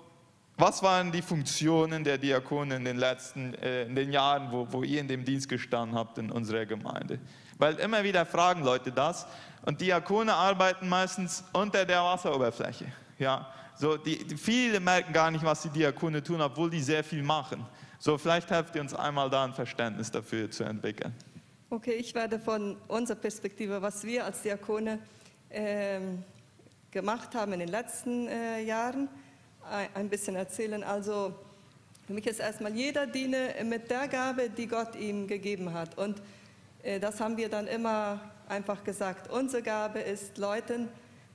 was 0.56 0.84
waren 0.84 1.10
die 1.10 1.22
Funktionen 1.22 2.04
der 2.04 2.16
Diakonen 2.16 2.78
in 2.78 2.84
den 2.84 2.98
letzten, 2.98 3.54
äh, 3.54 3.86
in 3.86 3.96
den 3.96 4.12
Jahren, 4.12 4.52
wo, 4.52 4.68
wo 4.70 4.84
ihr 4.84 5.00
in 5.00 5.08
dem 5.08 5.24
Dienst 5.24 5.48
gestanden 5.48 5.98
habt 5.98 6.16
in 6.18 6.30
unserer 6.30 6.64
Gemeinde? 6.64 7.18
Weil 7.58 7.74
immer 7.74 8.04
wieder 8.04 8.24
fragen 8.24 8.62
Leute 8.62 8.92
das 8.92 9.26
und 9.64 9.80
Diakone 9.80 10.32
arbeiten 10.32 10.88
meistens 10.88 11.44
unter 11.52 11.84
der 11.84 12.02
Wasseroberfläche. 12.02 12.86
Ja, 13.18 13.52
so 13.76 13.96
die, 13.96 14.24
die, 14.24 14.36
viele 14.36 14.80
merken 14.80 15.12
gar 15.12 15.30
nicht, 15.30 15.44
was 15.44 15.62
die 15.62 15.70
Diakone 15.70 16.22
tun, 16.22 16.40
obwohl 16.40 16.70
die 16.70 16.80
sehr 16.80 17.04
viel 17.04 17.22
machen. 17.22 17.64
So, 17.98 18.18
vielleicht 18.18 18.50
helft 18.50 18.74
ihr 18.74 18.80
uns 18.80 18.94
einmal 18.94 19.30
da 19.30 19.44
ein 19.44 19.54
Verständnis 19.54 20.10
dafür 20.10 20.50
zu 20.50 20.64
entwickeln. 20.64 21.14
Okay, 21.70 21.92
ich 21.92 22.14
werde 22.14 22.38
von 22.38 22.76
unserer 22.88 23.18
Perspektive, 23.18 23.80
was 23.80 24.04
wir 24.04 24.24
als 24.24 24.42
Diakone 24.42 24.98
ähm, 25.50 26.22
gemacht 26.90 27.34
haben 27.34 27.52
in 27.54 27.60
den 27.60 27.68
letzten 27.68 28.28
äh, 28.28 28.60
Jahren, 28.62 29.08
ein, 29.70 29.88
ein 29.94 30.08
bisschen 30.08 30.36
erzählen. 30.36 30.82
Also 30.82 31.34
für 32.06 32.12
mich 32.12 32.26
ist 32.26 32.40
erstmal 32.40 32.74
jeder 32.74 33.06
diene 33.06 33.54
mit 33.64 33.90
der 33.90 34.08
Gabe, 34.08 34.50
die 34.50 34.66
Gott 34.66 34.96
ihm 34.96 35.26
gegeben 35.26 35.72
hat. 35.72 35.96
Und 35.96 36.20
äh, 36.82 36.98
das 36.98 37.20
haben 37.20 37.36
wir 37.36 37.48
dann 37.48 37.66
immer 37.66 38.20
einfach 38.52 38.84
gesagt. 38.84 39.30
Unsere 39.32 39.62
Gabe 39.62 40.00
ist, 40.00 40.36
Leuten 40.36 40.88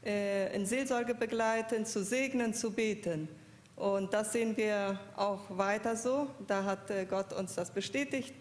äh, 0.05 0.55
in 0.55 0.65
Seelsorge 0.65 1.15
begleiten, 1.15 1.85
zu 1.85 2.03
segnen, 2.03 2.53
zu 2.53 2.71
beten. 2.71 3.27
Und 3.75 4.13
das 4.13 4.33
sehen 4.33 4.55
wir 4.55 4.99
auch 5.15 5.41
weiter 5.49 5.95
so. 5.95 6.29
Da 6.47 6.63
hat 6.63 6.89
äh, 6.91 7.05
Gott 7.05 7.33
uns 7.33 7.55
das 7.55 7.71
bestätigt 7.71 8.33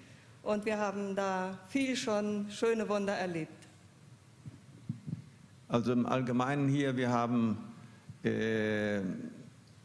und 0.43 0.65
wir 0.67 0.79
haben 0.79 1.17
da 1.17 1.59
viel 1.69 1.97
schon 1.97 2.51
schöne 2.51 2.89
Wunder 2.89 3.15
erlebt. 3.15 3.67
Also 5.69 5.93
im 5.93 6.07
Allgemeinen 6.07 6.69
hier, 6.69 6.97
wir 6.97 7.11
haben 7.11 7.59
äh, 8.23 9.01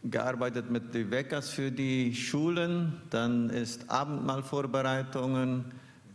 gearbeitet 0.04 0.70
mit 0.70 0.94
den 0.94 1.10
Weckers 1.12 1.50
für 1.50 1.72
die 1.72 2.14
Schulen, 2.14 3.02
dann 3.10 3.50
ist 3.50 3.90
Abendmahlvorbereitungen, 3.90 5.66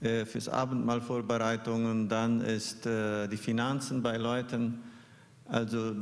äh, 0.00 0.25
fürs 0.26 0.49
Abendmahlvorbereitungen, 0.49 2.09
dann 2.09 2.41
ist 2.41 2.87
äh, 2.87 3.29
die 3.29 3.37
Finanzen 3.37 4.03
bei 4.03 4.17
Leuten, 4.17 4.83
also 5.47 5.95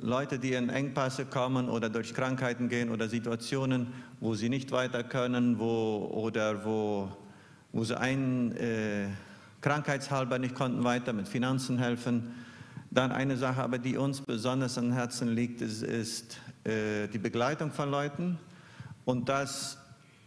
Leute, 0.00 0.38
die 0.38 0.52
in 0.52 0.68
Engpässe 0.68 1.24
kommen 1.24 1.68
oder 1.68 1.88
durch 1.88 2.12
Krankheiten 2.12 2.68
gehen 2.68 2.90
oder 2.90 3.08
Situationen, 3.08 3.88
wo 4.20 4.34
sie 4.34 4.48
nicht 4.48 4.72
weiter 4.72 5.04
können 5.04 5.58
wo, 5.58 6.10
oder 6.12 6.64
wo, 6.64 7.08
wo 7.72 7.84
sie 7.84 7.98
ein 7.98 8.52
äh, 8.56 9.06
krankheitshalber 9.60 10.38
nicht 10.38 10.54
konnten 10.54 10.84
weiter 10.84 11.12
mit 11.12 11.28
Finanzen 11.28 11.78
helfen. 11.78 12.34
Dann 12.90 13.12
eine 13.12 13.36
Sache, 13.36 13.62
aber 13.62 13.78
die 13.78 13.96
uns 13.96 14.20
besonders 14.20 14.76
am 14.76 14.92
Herzen 14.92 15.28
liegt, 15.28 15.62
ist, 15.62 15.82
ist 15.82 16.38
äh, 16.64 17.08
die 17.08 17.18
Begleitung 17.18 17.70
von 17.70 17.90
Leuten 17.90 18.38
und 19.04 19.28
das 19.28 19.78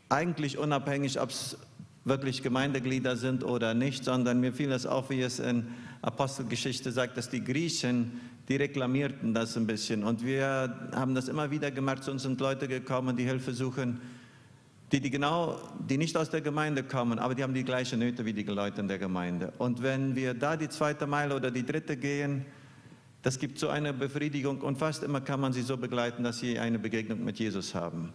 eigentlich 0.10 0.58
unabhängig, 0.58 1.20
ob 1.20 1.30
es 1.30 1.58
wirklich 2.08 2.44
Gemeindeglieder 2.44 3.16
sind 3.16 3.44
oder 3.44 3.74
nicht, 3.74 4.04
sondern 4.04 4.40
mir 4.40 4.54
fiel 4.54 4.72
es 4.72 4.86
auf, 4.86 5.10
wie 5.10 5.22
es 5.22 5.40
in 5.40 5.68
Apostelgeschichte 6.02 6.92
sagt, 6.92 7.18
dass 7.18 7.30
die 7.30 7.44
Griechen 7.44 8.20
die 8.48 8.56
reklamierten 8.56 9.34
das 9.34 9.58
ein 9.58 9.68
bisschen. 9.68 10.04
Und 10.04 10.26
wir 10.26 10.90
haben 10.94 11.16
das 11.16 11.28
immer 11.28 11.52
wieder 11.52 11.70
gemerkt, 11.70 12.04
zu 12.04 12.12
uns 12.12 12.24
sind 12.24 12.40
Leute 12.40 12.68
gekommen, 12.68 13.18
die 13.18 13.26
Hilfe 13.26 13.54
suchen, 13.54 14.00
die, 14.92 15.02
die 15.02 15.10
genau, 15.10 15.60
die 15.90 15.98
nicht 15.98 16.16
aus 16.16 16.30
der 16.30 16.40
Gemeinde 16.40 16.84
kommen, 16.84 17.20
aber 17.20 17.36
die 17.36 17.44
haben 17.44 17.54
die 17.54 17.66
gleichen 17.66 18.00
Nöte 18.00 18.24
wie 18.24 18.32
die 18.32 18.44
Leute 18.44 18.80
in 18.80 18.88
der 18.88 19.00
Gemeinde. 19.00 19.52
Und 19.58 19.84
wenn 19.84 20.16
wir 20.16 20.34
da 20.34 20.56
die 20.56 20.70
zweite 20.70 21.06
Meile 21.08 21.36
oder 21.36 21.52
die 21.52 21.66
dritte 21.66 21.98
gehen, 21.98 22.46
das 23.22 23.38
gibt 23.38 23.60
so 23.60 23.68
eine 23.68 23.92
Befriedigung 23.92 24.62
und 24.62 24.78
fast 24.78 25.04
immer 25.04 25.20
kann 25.20 25.42
man 25.42 25.52
sie 25.52 25.62
so 25.62 25.76
begleiten, 25.76 26.24
dass 26.24 26.40
sie 26.40 26.58
eine 26.58 26.80
Begegnung 26.80 27.26
mit 27.26 27.38
Jesus 27.40 27.76
haben. 27.76 28.14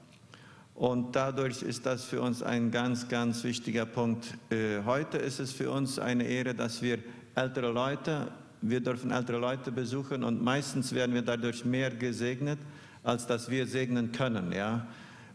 Und 0.74 1.14
dadurch 1.14 1.62
ist 1.62 1.86
das 1.86 2.04
für 2.04 2.20
uns 2.20 2.42
ein 2.42 2.70
ganz, 2.70 3.08
ganz 3.08 3.44
wichtiger 3.44 3.86
Punkt. 3.86 4.26
Äh, 4.50 4.82
heute 4.84 5.18
ist 5.18 5.38
es 5.38 5.52
für 5.52 5.70
uns 5.70 5.98
eine 5.98 6.24
Ehre, 6.24 6.54
dass 6.54 6.82
wir 6.82 6.98
ältere 7.34 7.70
Leute 7.70 8.28
wir 8.62 8.80
dürfen 8.80 9.10
ältere 9.10 9.38
Leute 9.38 9.72
besuchen 9.72 10.22
und 10.22 10.40
meistens 10.40 10.94
werden 10.94 11.14
wir 11.14 11.22
dadurch 11.22 11.64
mehr 11.64 11.90
gesegnet, 11.90 12.58
als 13.02 13.26
dass 13.26 13.50
wir 13.50 13.66
segnen 13.66 14.12
können. 14.12 14.52
Ja? 14.52 14.86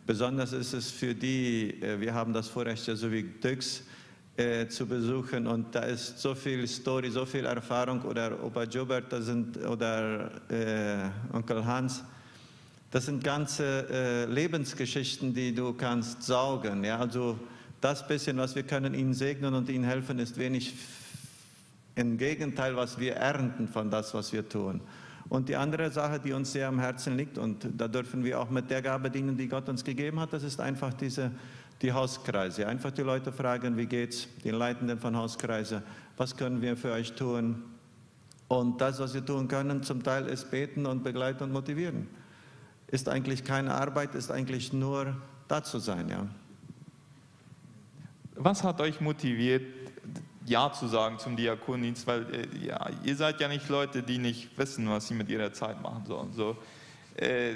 Besonders 0.06 0.54
ist 0.54 0.74
es 0.74 0.90
für 0.90 1.14
die, 1.14 1.82
äh, 1.82 2.00
wir 2.00 2.14
haben 2.14 2.34
das 2.34 2.48
Vorrecht, 2.48 2.88
ja, 2.88 2.96
so 2.96 3.12
wie 3.12 3.24
Dux, 3.24 3.84
äh, 4.38 4.68
zu 4.68 4.86
besuchen 4.86 5.46
und 5.46 5.76
da 5.76 5.82
ist 5.82 6.20
so 6.20 6.36
viel 6.36 6.66
Story, 6.68 7.10
so 7.10 7.26
viel 7.26 7.46
Erfahrung 7.46 8.02
oder 8.04 8.42
Opa 8.42 8.64
Jobert 8.64 9.12
oder 9.68 10.32
äh, 10.50 11.10
Onkel 11.34 11.66
Hans. 11.66 12.04
Das 12.92 13.06
sind 13.06 13.24
ganze 13.24 13.88
äh, 13.90 14.26
Lebensgeschichten, 14.26 15.34
die 15.34 15.54
du 15.54 15.74
kannst 15.74 16.24
saugen. 16.24 16.84
Ja? 16.84 17.00
Also 17.00 17.38
das 17.82 18.08
bisschen, 18.08 18.38
was 18.38 18.56
wir 18.56 18.64
können 18.64 18.94
ihnen 18.94 19.14
segnen 19.14 19.54
und 19.54 19.70
ihnen 19.70 19.84
helfen, 19.84 20.20
ist 20.20 20.38
wenig 20.38 20.74
im 21.96 22.18
Gegenteil, 22.18 22.76
was 22.76 23.00
wir 23.00 23.16
ernten 23.16 23.68
von 23.68 23.92
das, 23.92 24.14
was 24.14 24.32
wir 24.32 24.48
tun. 24.48 24.82
Und 25.30 25.50
die 25.50 25.56
andere 25.56 25.92
Sache, 25.92 26.20
die 26.20 26.32
uns 26.32 26.54
sehr 26.54 26.70
am 26.70 26.80
Herzen 26.80 27.18
liegt, 27.18 27.38
und 27.38 27.68
da 27.78 27.88
dürfen 27.88 28.24
wir 28.24 28.40
auch 28.40 28.50
mit 28.50 28.70
der 28.70 28.82
Gabe 28.82 29.12
dienen, 29.12 29.36
die 29.36 29.48
Gott 29.48 29.68
uns 29.68 29.84
gegeben 29.84 30.20
hat, 30.20 30.32
das 30.32 30.44
ist 30.44 30.62
einfach 30.62 30.94
diese, 30.94 31.32
die 31.82 31.92
Hauskreise. 31.92 32.68
Einfach 32.68 32.92
die 32.92 33.02
Leute 33.02 33.34
fragen, 33.34 33.76
wie 33.76 33.86
geht's, 33.86 34.28
die 34.44 34.52
Leitenden 34.52 34.98
von 34.98 35.18
Hauskreise, 35.18 35.84
was 36.16 36.38
können 36.38 36.62
wir 36.62 36.78
für 36.78 36.94
euch 36.94 37.14
tun? 37.14 37.64
Und 38.48 38.80
das, 38.80 39.00
was 39.00 39.14
wir 39.14 39.26
tun 39.26 39.50
können, 39.50 39.84
zum 39.84 40.02
Teil 40.02 40.28
ist 40.28 40.50
beten 40.50 40.86
und 40.86 41.04
begleiten 41.04 41.44
und 41.44 41.52
motivieren. 41.52 42.08
Ist 42.88 43.10
eigentlich 43.10 43.44
keine 43.44 43.74
Arbeit, 43.74 44.16
ist 44.16 44.32
eigentlich 44.32 44.72
nur 44.74 45.18
da 45.48 45.64
zu 45.64 45.80
sein, 45.80 46.10
ja. 46.10 46.26
Was 48.36 48.64
hat 48.64 48.80
euch 48.82 49.02
motiviert, 49.02 49.64
ja 50.46 50.72
zu 50.72 50.88
sagen 50.88 51.20
zum 51.20 51.36
Diakondienst, 51.36 52.08
weil 52.08 52.26
äh, 52.34 52.66
ja, 52.66 52.90
ihr 53.04 53.16
seid 53.16 53.40
ja 53.42 53.48
nicht 53.48 53.68
Leute, 53.70 54.02
die 54.02 54.18
nicht 54.18 54.58
wissen, 54.58 54.90
was 54.90 55.08
sie 55.08 55.14
mit 55.14 55.30
ihrer 55.30 55.52
Zeit 55.54 55.82
machen 55.82 56.06
sollen. 56.06 56.32
So, 56.34 56.56
äh, 57.18 57.54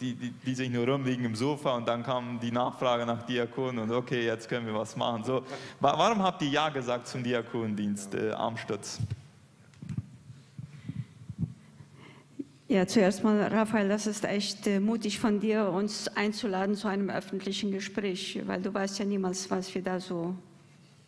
die, 0.00 0.14
die, 0.14 0.30
die, 0.30 0.54
sich 0.54 0.70
nur 0.70 0.86
rumliegen 0.86 1.24
im 1.24 1.34
Sofa 1.34 1.74
und 1.74 1.88
dann 1.88 2.02
kam 2.02 2.38
die 2.38 2.52
Nachfrage 2.52 3.04
nach 3.06 3.22
Diakon 3.22 3.78
und 3.78 3.90
okay, 3.90 4.24
jetzt 4.24 4.48
können 4.48 4.66
wir 4.66 4.74
was 4.74 4.94
machen. 4.96 5.24
So, 5.24 5.42
warum 5.80 6.22
habt 6.22 6.42
ihr 6.42 6.48
Ja 6.48 6.68
gesagt 6.68 7.08
zum 7.08 7.22
Diakondienst 7.22 8.14
äh, 8.14 8.30
Armstutz? 8.32 9.00
Ja, 12.74 12.88
zuerst 12.88 13.22
mal, 13.22 13.40
Raphael, 13.40 13.88
das 13.88 14.08
ist 14.08 14.24
echt 14.24 14.66
äh, 14.66 14.80
mutig 14.80 15.20
von 15.20 15.38
dir, 15.38 15.68
uns 15.68 16.08
einzuladen 16.08 16.74
zu 16.74 16.88
einem 16.88 17.08
öffentlichen 17.08 17.70
Gespräch, 17.70 18.40
weil 18.46 18.60
du 18.60 18.74
weißt 18.74 18.98
ja 18.98 19.04
niemals, 19.04 19.48
was 19.48 19.72
wir 19.76 19.80
da 19.80 20.00
so 20.00 20.34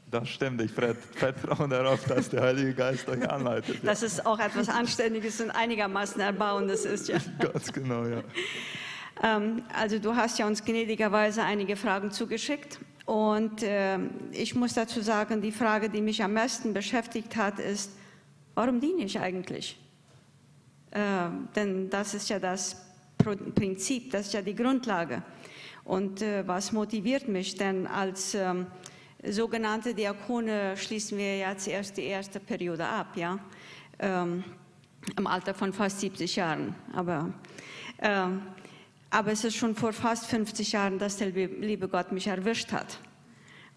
das 0.09 0.29
stimmt, 0.29 0.63
ich 0.63 0.71
vertraue 0.71 1.69
darauf, 1.69 2.05
dass 2.05 2.31
der 2.31 2.43
Heilige 2.43 2.73
Geist 2.73 3.09
euch 3.09 3.29
anleitet. 3.29 3.83
Ja. 3.83 3.91
Dass 3.91 4.03
es 4.03 4.25
auch 4.25 4.39
etwas 4.39 4.69
Anständiges 4.69 5.41
und 5.41 5.51
einigermaßen 5.51 6.21
Erbauendes 6.21 6.85
ist, 6.85 7.09
ja. 7.09 7.19
Ganz 7.41 7.73
genau, 7.73 8.05
ja. 8.05 8.23
Ähm, 9.25 9.65
also 9.77 9.99
du 9.99 10.15
hast 10.15 10.39
ja 10.39 10.47
uns 10.47 10.65
gnädigerweise 10.65 11.43
einige 11.43 11.75
Fragen 11.75 12.13
zugeschickt 12.13 12.79
und 13.07 13.65
äh, 13.65 13.99
ich 14.31 14.55
muss 14.55 14.75
dazu 14.75 15.01
sagen, 15.01 15.43
die 15.43 15.51
Frage, 15.51 15.91
die 15.91 16.01
mich 16.01 16.23
am 16.23 16.33
meisten 16.33 16.73
beschäftigt 16.73 17.35
hat, 17.35 17.59
ist, 17.59 17.91
warum 18.55 18.79
diene 18.79 19.03
ich 19.03 19.19
eigentlich? 19.19 19.81
Äh, 20.97 21.29
denn 21.55 21.91
das 21.91 22.15
ist 22.15 22.29
ja 22.31 22.39
das 22.39 22.77
Prinzip, 23.19 24.11
das 24.11 24.29
ist 24.29 24.33
ja 24.33 24.43
die 24.43 24.55
Grundlage. 24.55 25.23
Und 25.85 26.23
äh, 26.23 26.47
was 26.49 26.73
motiviert 26.73 27.29
mich 27.29 27.57
denn 27.57 27.87
als... 27.87 28.35
Ähm, 28.35 28.67
sogenannte 29.29 29.95
Diakone 29.95 30.77
schließen 30.77 31.19
wir 31.19 31.37
ja 31.37 31.57
zuerst 31.57 31.97
die 31.97 32.05
erste 32.05 32.41
Periode 32.41 32.87
ab, 32.87 33.17
ja, 33.17 33.39
ähm, 33.99 34.45
im 35.17 35.27
Alter 35.27 35.55
von 35.55 35.73
fast 35.73 36.01
70 36.01 36.37
Jahren. 36.37 36.75
Aber, 36.93 37.33
ähm, 38.01 38.43
aber 39.11 39.33
es 39.33 39.45
ist 39.45 39.57
schon 39.57 39.75
vor 39.75 39.93
fast 39.93 40.27
50 40.27 40.73
Jahren, 40.73 40.99
dass 40.99 41.17
der 41.17 41.29
liebe 41.29 41.89
Gott 41.89 42.13
mich 42.13 42.27
erwischt 42.27 42.73
hat. 42.73 42.99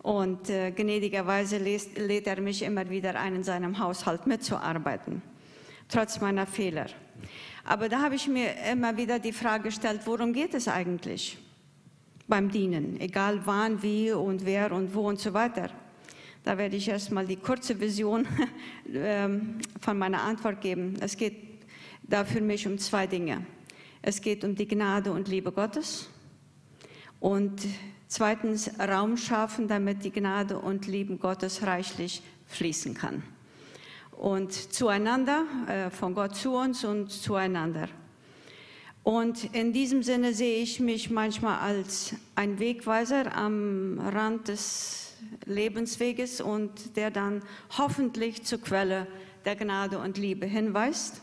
Und 0.02 0.50
äh, 0.50 0.72
gnädigerweise 0.72 1.58
lädt, 1.58 1.98
lädt 1.98 2.28
er 2.28 2.42
mich 2.42 2.62
immer 2.62 2.90
wieder 2.90 3.20
ein, 3.20 3.36
in 3.36 3.44
seinem 3.44 3.80
Haushalt 3.80 4.28
mitzuarbeiten, 4.28 5.22
trotz 5.90 6.22
meiner 6.22 6.48
Fehler. 6.48 6.88
Aber 7.64 7.90
da 7.90 8.02
habe 8.02 8.16
ich 8.16 8.28
mir 8.28 8.54
immer 8.72 8.98
wieder 8.98 9.20
die 9.20 9.34
Frage 9.34 9.66
gestellt, 9.66 10.02
worum 10.06 10.34
geht 10.34 10.54
es 10.54 10.68
eigentlich? 10.68 11.38
beim 12.30 12.52
Dienen, 12.52 13.02
egal 13.02 13.42
wann, 13.46 13.82
wie 13.82 14.12
und 14.12 14.46
wer 14.46 14.72
und 14.72 14.94
wo 14.94 15.10
und 15.10 15.20
so 15.20 15.34
weiter. 15.34 15.70
Da 16.44 16.58
werde 16.58 16.78
ich 16.78 16.88
erstmal 16.88 17.26
die 17.26 17.36
kurze 17.36 17.78
Vision 17.80 18.26
ähm, 18.94 19.58
von 19.82 19.98
meiner 19.98 20.22
Antwort 20.22 20.62
geben. 20.62 20.96
Es 21.02 21.18
geht 21.18 21.66
da 22.04 22.24
für 22.24 22.40
mich 22.40 22.66
um 22.66 22.78
zwei 22.78 23.08
Dinge. 23.08 23.46
Es 24.02 24.22
geht 24.22 24.46
um 24.46 24.56
die 24.56 24.68
Gnade 24.68 25.12
und 25.12 25.28
Liebe 25.28 25.52
Gottes 25.52 26.08
und 27.20 27.68
zweitens 28.08 28.72
Raum 28.80 29.18
schaffen, 29.18 29.68
damit 29.68 30.06
die 30.06 30.12
Gnade 30.12 30.58
und 30.58 30.88
Liebe 30.88 31.18
Gottes 31.18 31.64
reichlich 31.64 32.22
fließen 32.46 32.94
kann. 32.94 33.24
Und 34.20 34.52
zueinander, 34.52 35.46
äh, 35.70 35.90
von 35.90 36.14
Gott 36.14 36.36
zu 36.36 36.54
uns 36.54 36.84
und 36.84 37.10
zueinander. 37.10 37.88
Und 39.02 39.56
in 39.56 39.72
diesem 39.72 40.04
Sinne 40.04 40.34
sehe 40.34 40.62
ich 40.62 40.82
mich 40.82 41.10
manchmal 41.10 41.60
als 41.60 42.16
ein 42.36 42.60
Wegweiser 42.60 43.34
am 43.34 43.98
Rand 43.98 44.50
des 44.50 45.14
Lebensweges 45.46 46.42
und 46.42 46.98
der 46.98 47.12
dann 47.12 47.42
hoffentlich 47.78 48.44
zur 48.44 48.60
Quelle 48.60 49.08
der 49.46 49.56
Gnade 49.56 50.00
und 50.00 50.18
Liebe 50.18 50.46
hinweist. 50.46 51.22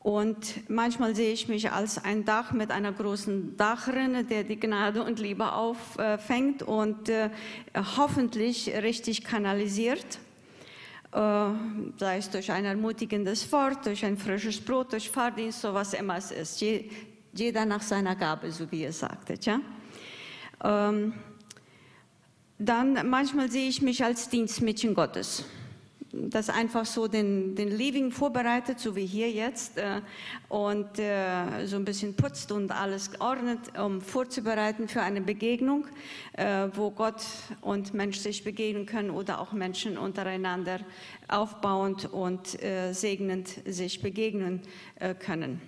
Und 0.00 0.68
manchmal 0.68 1.14
sehe 1.14 1.32
ich 1.32 1.46
mich 1.46 1.70
als 1.70 2.04
ein 2.04 2.24
Dach 2.24 2.50
mit 2.50 2.72
einer 2.72 2.90
großen 2.90 3.56
Dachrinne, 3.56 4.24
der 4.24 4.42
die 4.42 4.58
Gnade 4.58 5.04
und 5.04 5.20
Liebe 5.20 5.52
auffängt 5.52 6.64
und 6.64 7.08
äh, 7.08 7.30
hoffentlich 7.96 8.72
richtig 8.82 9.22
kanalisiert. 9.22 10.18
Äh, 11.12 11.50
sei 11.96 12.18
es 12.18 12.28
durch 12.30 12.50
ein 12.50 12.64
ermutigendes 12.64 13.50
Wort, 13.50 13.86
durch 13.86 14.04
ein 14.04 14.16
frisches 14.18 14.60
Brot, 14.60 14.92
durch 14.92 15.08
Fahrdienst, 15.08 15.62
so 15.62 15.72
was 15.72 15.94
immer 15.94 16.16
es 16.16 16.30
ist. 16.30 16.62
jeder 17.32 17.64
nach 17.64 17.82
seiner 17.82 18.14
Gabe, 18.14 18.50
so 18.52 18.70
wie 18.70 18.82
ihr 18.82 18.92
sagtet. 18.92 19.46
Ja? 19.46 19.60
Ähm, 20.62 21.14
dann 22.58 23.08
manchmal 23.08 23.50
sehe 23.50 23.68
ich 23.68 23.80
mich 23.80 24.04
als 24.04 24.28
Dienstmädchen 24.28 24.94
Gottes 24.94 25.44
das 26.12 26.48
einfach 26.48 26.86
so 26.86 27.06
den, 27.06 27.54
den 27.54 27.68
Living 27.68 28.10
vorbereitet, 28.10 28.80
so 28.80 28.96
wie 28.96 29.04
hier 29.04 29.30
jetzt, 29.30 29.76
äh, 29.76 30.00
und 30.48 30.98
äh, 30.98 31.66
so 31.66 31.76
ein 31.76 31.84
bisschen 31.84 32.14
putzt 32.14 32.50
und 32.50 32.70
alles 32.70 33.10
ordnet, 33.20 33.78
um 33.78 34.00
vorzubereiten 34.00 34.88
für 34.88 35.02
eine 35.02 35.20
Begegnung, 35.20 35.86
äh, 36.32 36.68
wo 36.72 36.90
Gott 36.90 37.22
und 37.60 37.92
Mensch 37.92 38.18
sich 38.18 38.42
begegnen 38.42 38.86
können 38.86 39.10
oder 39.10 39.40
auch 39.40 39.52
Menschen 39.52 39.98
untereinander 39.98 40.80
aufbauend 41.28 42.06
und 42.06 42.62
äh, 42.62 42.92
segnend 42.92 43.48
sich 43.66 44.00
begegnen 44.00 44.62
äh, 44.96 45.14
können. 45.14 45.60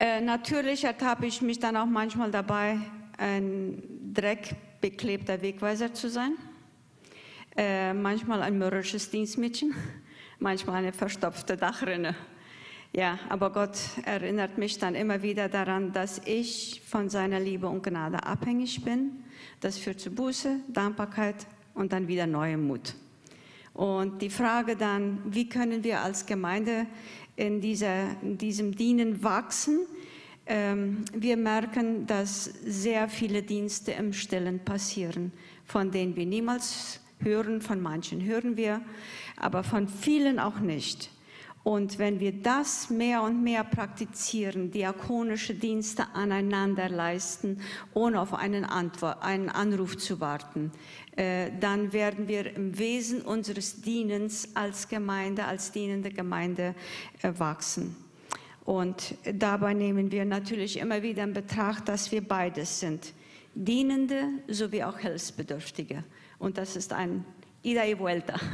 Äh, 0.00 0.20
natürlich 0.20 0.84
ertappe 0.84 1.26
ich 1.26 1.40
mich 1.40 1.60
dann 1.60 1.76
auch 1.76 1.86
manchmal 1.86 2.30
dabei, 2.30 2.78
ein 3.16 3.82
dreckbeklebter 4.14 5.42
Wegweiser 5.42 5.92
zu 5.92 6.08
sein 6.08 6.36
äh, 7.58 7.92
manchmal 7.92 8.40
ein 8.42 8.56
mürrisches 8.56 9.10
Dienstmädchen, 9.10 9.74
manchmal 10.38 10.76
eine 10.76 10.92
verstopfte 10.92 11.56
Dachrinne. 11.56 12.14
Ja, 12.92 13.18
aber 13.28 13.52
Gott 13.52 13.76
erinnert 14.04 14.56
mich 14.58 14.78
dann 14.78 14.94
immer 14.94 15.22
wieder 15.22 15.48
daran, 15.48 15.92
dass 15.92 16.22
ich 16.24 16.80
von 16.86 17.10
seiner 17.10 17.40
Liebe 17.40 17.68
und 17.68 17.82
Gnade 17.82 18.22
abhängig 18.22 18.84
bin. 18.84 19.24
Das 19.60 19.76
führt 19.76 19.98
zu 19.98 20.10
Buße, 20.10 20.60
Dankbarkeit 20.68 21.48
und 21.74 21.92
dann 21.92 22.06
wieder 22.06 22.28
neuem 22.28 22.68
Mut. 22.68 22.94
Und 23.74 24.22
die 24.22 24.30
Frage 24.30 24.76
dann, 24.76 25.20
wie 25.24 25.48
können 25.48 25.82
wir 25.82 26.00
als 26.00 26.26
Gemeinde 26.26 26.86
in, 27.34 27.60
dieser, 27.60 28.20
in 28.22 28.38
diesem 28.38 28.74
Dienen 28.74 29.22
wachsen? 29.22 29.80
Ähm, 30.46 31.04
wir 31.12 31.36
merken, 31.36 32.06
dass 32.06 32.44
sehr 32.44 33.08
viele 33.08 33.42
Dienste 33.42 33.92
im 33.92 34.12
Stillen 34.12 34.60
passieren, 34.60 35.32
von 35.64 35.90
denen 35.90 36.14
wir 36.14 36.24
niemals 36.24 37.00
hören, 37.20 37.60
von 37.60 37.80
manchen 37.80 38.24
hören 38.24 38.56
wir, 38.56 38.80
aber 39.36 39.64
von 39.64 39.88
vielen 39.88 40.38
auch 40.38 40.60
nicht. 40.60 41.10
Und 41.64 41.98
wenn 41.98 42.18
wir 42.18 42.32
das 42.32 42.88
mehr 42.88 43.22
und 43.22 43.42
mehr 43.42 43.62
praktizieren, 43.62 44.70
diakonische 44.70 45.54
Dienste 45.54 46.06
aneinander 46.14 46.88
leisten, 46.88 47.60
ohne 47.92 48.20
auf 48.20 48.32
einen, 48.32 48.64
Antwort, 48.64 49.22
einen 49.22 49.50
Anruf 49.50 49.98
zu 49.98 50.18
warten, 50.18 50.72
äh, 51.16 51.50
dann 51.60 51.92
werden 51.92 52.26
wir 52.26 52.54
im 52.54 52.78
Wesen 52.78 53.20
unseres 53.20 53.82
Dienens 53.82 54.56
als 54.56 54.88
Gemeinde, 54.88 55.44
als 55.44 55.72
dienende 55.72 56.10
Gemeinde 56.10 56.74
äh, 57.22 57.32
wachsen. 57.36 57.96
Und 58.64 59.14
dabei 59.34 59.74
nehmen 59.74 60.12
wir 60.12 60.24
natürlich 60.24 60.78
immer 60.78 61.02
wieder 61.02 61.24
in 61.24 61.32
Betracht, 61.32 61.88
dass 61.88 62.12
wir 62.12 62.20
beides 62.20 62.80
sind, 62.80 63.12
Dienende 63.54 64.28
sowie 64.46 64.84
auch 64.84 64.98
Hilfsbedürftige. 64.98 66.04
Und 66.38 66.58
das 66.58 66.76
ist 66.76 66.92
ein 66.92 67.24
Ida 67.62 67.84
y 67.84 67.98
Vuelta. 67.98 68.38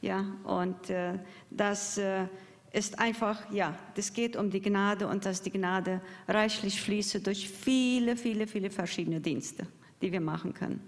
Ja, 0.00 0.36
und 0.44 0.90
äh, 0.90 1.18
das 1.50 1.96
äh, 1.96 2.26
ist 2.74 2.98
einfach, 2.98 3.50
ja, 3.50 3.74
das 3.94 4.12
geht 4.12 4.36
um 4.36 4.50
die 4.50 4.60
Gnade 4.60 5.08
und 5.08 5.24
dass 5.24 5.40
die 5.40 5.50
Gnade 5.50 6.02
reichlich 6.28 6.82
fließe 6.82 7.20
durch 7.20 7.48
viele, 7.48 8.14
viele, 8.14 8.46
viele 8.46 8.68
verschiedene 8.68 9.18
Dienste, 9.18 9.66
die 10.02 10.12
wir 10.12 10.20
machen 10.20 10.52
können. 10.52 10.80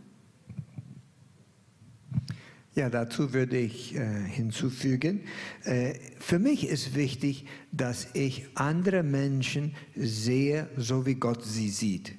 Ja, 2.74 2.90
dazu 2.90 3.32
würde 3.32 3.56
ich 3.56 3.94
äh, 3.94 4.04
hinzufügen, 4.28 5.22
äh, 5.64 5.94
für 6.18 6.38
mich 6.38 6.68
ist 6.68 6.94
wichtig, 6.94 7.46
dass 7.72 8.08
ich 8.12 8.44
andere 8.54 9.02
Menschen 9.02 9.74
sehe, 9.94 10.68
so 10.76 11.06
wie 11.06 11.14
Gott 11.14 11.42
sie 11.42 11.70
sieht. 11.70 12.12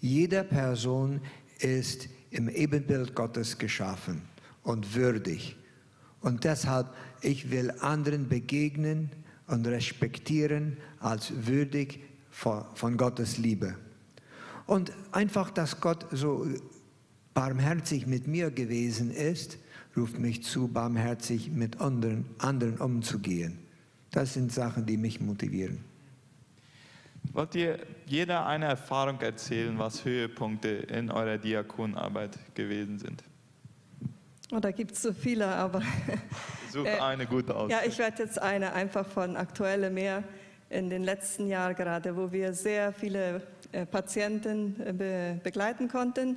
Jede 0.00 0.44
Person 0.44 1.20
ist 1.58 2.08
im 2.32 2.48
Ebenbild 2.48 3.14
Gottes 3.14 3.58
geschaffen 3.58 4.22
und 4.62 4.94
würdig. 4.94 5.56
Und 6.20 6.44
deshalb, 6.44 6.88
ich 7.20 7.50
will 7.50 7.72
anderen 7.80 8.28
begegnen 8.28 9.10
und 9.46 9.66
respektieren 9.66 10.76
als 11.00 11.46
würdig 11.46 12.00
von 12.30 12.96
Gottes 12.96 13.38
Liebe. 13.38 13.76
Und 14.66 14.92
einfach, 15.10 15.50
dass 15.50 15.80
Gott 15.80 16.06
so 16.12 16.46
barmherzig 17.34 18.06
mit 18.06 18.26
mir 18.26 18.50
gewesen 18.50 19.10
ist, 19.10 19.58
ruft 19.96 20.18
mich 20.18 20.42
zu, 20.42 20.68
barmherzig 20.68 21.50
mit 21.50 21.80
anderen, 21.80 22.24
anderen 22.38 22.78
umzugehen. 22.78 23.58
Das 24.10 24.34
sind 24.34 24.52
Sachen, 24.52 24.86
die 24.86 24.96
mich 24.96 25.20
motivieren. 25.20 25.91
Wollt 27.32 27.54
ihr 27.54 27.78
jeder 28.04 28.44
eine 28.44 28.66
Erfahrung 28.66 29.18
erzählen, 29.22 29.78
was 29.78 30.04
Höhepunkte 30.04 30.68
in 30.68 31.10
eurer 31.10 31.38
Diakonarbeit 31.38 32.38
gewesen 32.54 32.98
sind? 32.98 33.24
Oh, 34.52 34.60
da 34.60 34.70
gibt 34.70 34.92
es 34.92 35.00
so 35.00 35.14
viele, 35.14 35.46
aber. 35.46 35.80
Such 36.70 36.84
äh, 36.84 36.98
eine 37.00 37.24
gute 37.24 37.54
aus. 37.56 37.70
Ja, 37.70 37.78
ich 37.86 37.98
werde 37.98 38.22
jetzt 38.22 38.40
eine 38.40 38.74
einfach 38.74 39.06
von 39.06 39.36
aktuelle 39.36 39.88
mehr 39.88 40.24
in 40.68 40.90
den 40.90 41.04
letzten 41.04 41.46
Jahren 41.46 41.74
gerade, 41.74 42.14
wo 42.14 42.30
wir 42.32 42.52
sehr 42.52 42.92
viele 42.92 43.40
äh, 43.72 43.86
Patienten 43.86 44.78
äh, 44.84 44.92
be 44.92 45.40
begleiten 45.42 45.88
konnten, 45.88 46.36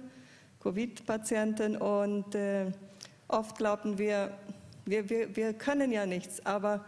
Covid-Patienten. 0.61 1.75
Und 1.75 2.35
äh, 2.35 2.71
oft 3.27 3.57
glaubten 3.57 3.97
wir, 3.97 4.31
wir, 4.85 5.09
wir, 5.09 5.35
wir 5.35 5.53
können 5.53 5.91
ja 5.91 6.05
nichts, 6.05 6.45
aber 6.45 6.85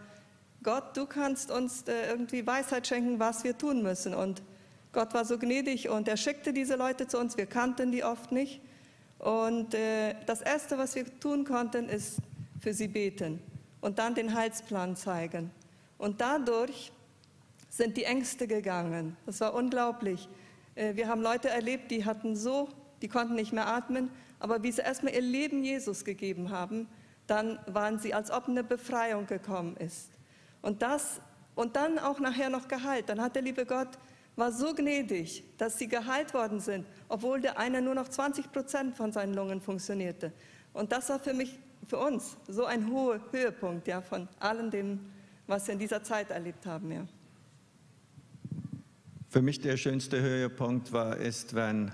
Gott, 0.62 0.96
du 0.96 1.06
kannst 1.06 1.50
uns 1.50 1.82
äh, 1.82 2.10
irgendwie 2.10 2.46
Weisheit 2.46 2.86
schenken, 2.86 3.18
was 3.18 3.44
wir 3.44 3.56
tun 3.56 3.82
müssen. 3.82 4.14
Und 4.14 4.42
Gott 4.92 5.14
war 5.14 5.24
so 5.24 5.38
gnädig 5.38 5.88
und 5.88 6.08
er 6.08 6.16
schickte 6.16 6.52
diese 6.52 6.76
Leute 6.76 7.06
zu 7.06 7.18
uns. 7.18 7.36
Wir 7.36 7.46
kannten 7.46 7.92
die 7.92 8.02
oft 8.02 8.32
nicht. 8.32 8.60
Und 9.18 9.74
äh, 9.74 10.14
das 10.26 10.40
Erste, 10.40 10.78
was 10.78 10.94
wir 10.94 11.04
tun 11.20 11.44
konnten, 11.44 11.88
ist 11.88 12.18
für 12.60 12.72
sie 12.72 12.88
beten 12.88 13.40
und 13.80 13.98
dann 13.98 14.14
den 14.14 14.34
Heilsplan 14.34 14.96
zeigen. 14.96 15.50
Und 15.96 16.20
dadurch 16.20 16.92
sind 17.68 17.96
die 17.96 18.04
Ängste 18.04 18.46
gegangen. 18.46 19.16
Das 19.26 19.40
war 19.40 19.54
unglaublich. 19.54 20.28
Äh, 20.74 20.96
wir 20.96 21.08
haben 21.08 21.22
Leute 21.22 21.48
erlebt, 21.48 21.90
die 21.90 22.04
hatten 22.04 22.34
so, 22.34 22.68
die 23.02 23.08
konnten 23.08 23.34
nicht 23.34 23.52
mehr 23.52 23.68
atmen, 23.68 24.10
aber 24.40 24.62
wie 24.62 24.72
sie 24.72 24.82
erstmal 24.82 25.14
ihr 25.14 25.20
Leben 25.20 25.62
Jesus 25.62 26.04
gegeben 26.04 26.50
haben, 26.50 26.88
dann 27.26 27.58
waren 27.66 27.98
sie, 27.98 28.14
als 28.14 28.30
ob 28.30 28.48
eine 28.48 28.64
Befreiung 28.64 29.26
gekommen 29.26 29.76
ist. 29.76 30.17
Und 30.62 30.82
das 30.82 31.20
und 31.54 31.74
dann 31.74 31.98
auch 31.98 32.20
nachher 32.20 32.50
noch 32.50 32.68
geheilt. 32.68 33.08
Dann 33.08 33.20
hat 33.20 33.34
der 33.34 33.42
liebe 33.42 33.66
Gott 33.66 33.88
war 34.36 34.52
so 34.52 34.72
gnädig, 34.72 35.42
dass 35.58 35.76
sie 35.76 35.88
geheilt 35.88 36.32
worden 36.32 36.60
sind, 36.60 36.86
obwohl 37.08 37.40
der 37.40 37.58
eine 37.58 37.82
nur 37.82 37.96
noch 37.96 38.06
20 38.06 38.52
Prozent 38.52 38.96
von 38.96 39.10
seinen 39.10 39.34
Lungen 39.34 39.60
funktionierte. 39.60 40.32
Und 40.72 40.92
das 40.92 41.08
war 41.08 41.18
für 41.18 41.34
mich, 41.34 41.58
für 41.88 41.98
uns, 41.98 42.36
so 42.46 42.64
ein 42.64 42.88
hoher 42.88 43.20
Höhepunkt 43.32 43.88
ja, 43.88 44.00
von 44.00 44.28
allem 44.38 44.70
dem, 44.70 45.00
was 45.48 45.66
wir 45.66 45.72
in 45.72 45.80
dieser 45.80 46.04
Zeit 46.04 46.30
erlebt 46.30 46.64
haben. 46.66 46.92
Ja. 46.92 47.04
Für 49.28 49.42
mich 49.42 49.60
der 49.60 49.76
schönste 49.76 50.22
Höhepunkt 50.22 50.92
war, 50.92 51.16
ist, 51.16 51.56
wenn, 51.56 51.90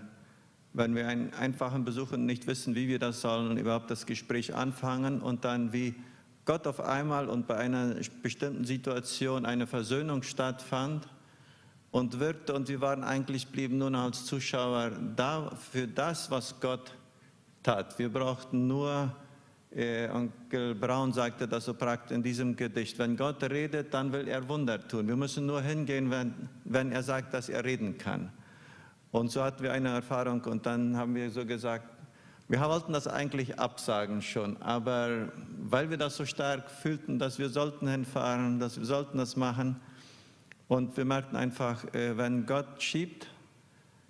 wenn 0.75 0.95
wir 0.95 1.09
einen 1.09 1.33
einfachen 1.33 1.87
Besuch 1.87 2.13
und 2.13 2.27
nicht 2.27 2.47
wissen, 2.47 2.75
wie 2.75 2.89
wir 2.89 2.99
das 2.99 3.23
sollen 3.23 3.51
und 3.51 3.57
überhaupt 3.57 3.91
das 3.91 4.05
Gespräch 4.05 4.55
anfangen 4.55 5.23
und 5.23 5.47
dann 5.47 5.73
wie 5.73 5.95
Gott 6.45 6.67
auf 6.67 6.81
einmal 6.81 7.29
und 7.29 7.47
bei 7.47 7.57
einer 7.57 7.95
bestimmten 8.23 8.65
Situation 8.65 9.47
eine 9.47 9.67
Versöhnung 9.67 10.23
stattfand 10.23 11.09
und 11.91 12.21
wirkte 12.21 12.53
und 12.53 12.69
wir 12.69 12.81
waren 12.81 13.03
eigentlich, 13.03 13.49
blieben 13.49 13.79
nun 13.79 13.95
als 13.95 14.27
Zuschauer 14.27 14.91
da 15.17 15.53
für 15.71 15.89
das, 15.89 16.31
was 16.31 16.61
Gott 16.61 16.93
tat. 17.63 17.99
Wir 17.99 18.13
brauchten 18.13 18.67
nur, 18.67 19.15
äh, 19.71 20.09
Onkel 20.11 20.75
Braun 20.75 21.13
sagte 21.13 21.49
das 21.49 21.65
so 21.65 21.73
praktisch 21.73 22.15
in 22.15 22.23
diesem 22.23 22.57
Gedicht, 22.57 22.99
wenn 22.99 23.17
Gott 23.17 23.43
redet, 23.43 23.95
dann 23.95 24.13
will 24.13 24.29
er 24.29 24.47
Wunder 24.47 24.87
tun. 24.87 25.09
Wir 25.09 25.17
müssen 25.17 25.47
nur 25.47 25.63
hingehen, 25.63 26.11
wenn, 26.11 26.35
wenn 26.65 26.93
er 26.93 27.03
sagt, 27.03 27.33
dass 27.33 27.49
er 27.49 27.65
reden 27.65 27.97
kann. 27.97 28.31
Und 29.11 29.31
so 29.31 29.43
hatten 29.43 29.63
wir 29.63 29.73
eine 29.73 29.91
Erfahrung 29.91 30.43
und 30.43 30.67
dann 30.67 30.97
haben 30.97 31.15
wir 31.15 31.31
so 31.31 31.47
gesagt, 31.47 31.94
wir 32.49 32.61
wollten 32.61 32.93
das 32.93 33.09
eigentlich 33.09 33.59
absagen 33.59 34.21
schon, 34.21 34.61
aber 34.61 35.33
weil 35.59 35.89
wir 35.91 35.97
das 35.97 36.17
so 36.17 36.27
stark 36.27 36.71
fühlten, 36.71 37.19
dass 37.19 37.39
wir 37.39 37.49
sollten 37.49 37.89
hinfahren, 37.89 38.61
dass 38.61 38.79
wir 38.79 38.85
sollten 38.85 39.19
das 39.19 39.37
machen. 39.37 39.81
Und 40.69 40.97
wir 40.97 41.05
merkten 41.05 41.37
einfach, 41.37 41.85
äh, 41.95 42.17
wenn 42.17 42.47
Gott 42.47 42.83
schiebt, 42.83 43.29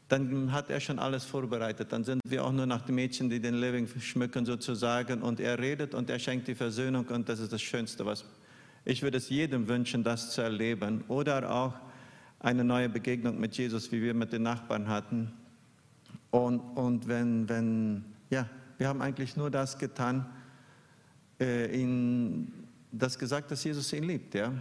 dann 0.09 0.53
hat 0.53 0.70
er 0.70 0.81
schon 0.81 0.99
alles 0.99 1.25
vorbereitet. 1.25 1.92
Dann 1.92 2.05
sind 2.05 2.20
wir 2.25 2.44
auch 2.44 2.53
nur 2.53 2.66
nach 2.66 2.83
den 2.83 2.94
Mädchen, 2.94 3.31
die 3.31 3.40
den 3.40 3.55
Living 3.55 3.88
schmücken 4.01 4.44
sozusagen. 4.44 5.23
Und 5.23 5.40
er 5.40 5.59
redet 5.59 5.94
und 5.94 6.11
er 6.11 6.18
schenkt 6.18 6.47
die 6.47 6.55
Versöhnung 6.55 7.07
und 7.07 7.29
das 7.29 7.40
ist 7.40 7.53
das 7.53 7.62
Schönste, 7.62 8.05
was 8.05 8.25
ich 8.85 9.03
würde 9.03 9.16
es 9.16 9.31
jedem 9.31 9.66
wünschen, 9.66 10.05
das 10.05 10.31
zu 10.33 10.42
erleben. 10.42 11.05
Oder 11.09 11.51
auch 11.51 11.75
eine 12.38 12.64
neue 12.64 12.88
Begegnung 12.88 13.40
mit 13.40 13.57
Jesus, 13.57 13.90
wie 13.92 14.03
wir 14.03 14.12
mit 14.12 14.33
den 14.33 14.42
Nachbarn 14.42 14.88
hatten. 14.88 15.33
Und, 16.31 16.61
und 16.61 17.09
wenn, 17.09 17.49
wenn, 17.49 18.05
ja, 18.35 18.49
wir 18.79 18.88
haben 18.88 19.01
eigentlich 19.01 19.37
nur 19.37 19.51
das 19.51 19.79
getan, 19.79 20.27
äh, 21.40 21.66
ihn, 21.81 22.53
das 22.90 23.18
gesagt, 23.18 23.51
dass 23.51 23.62
Jesus 23.62 23.92
ihn 23.92 24.05
liebt, 24.05 24.35
ja. 24.35 24.53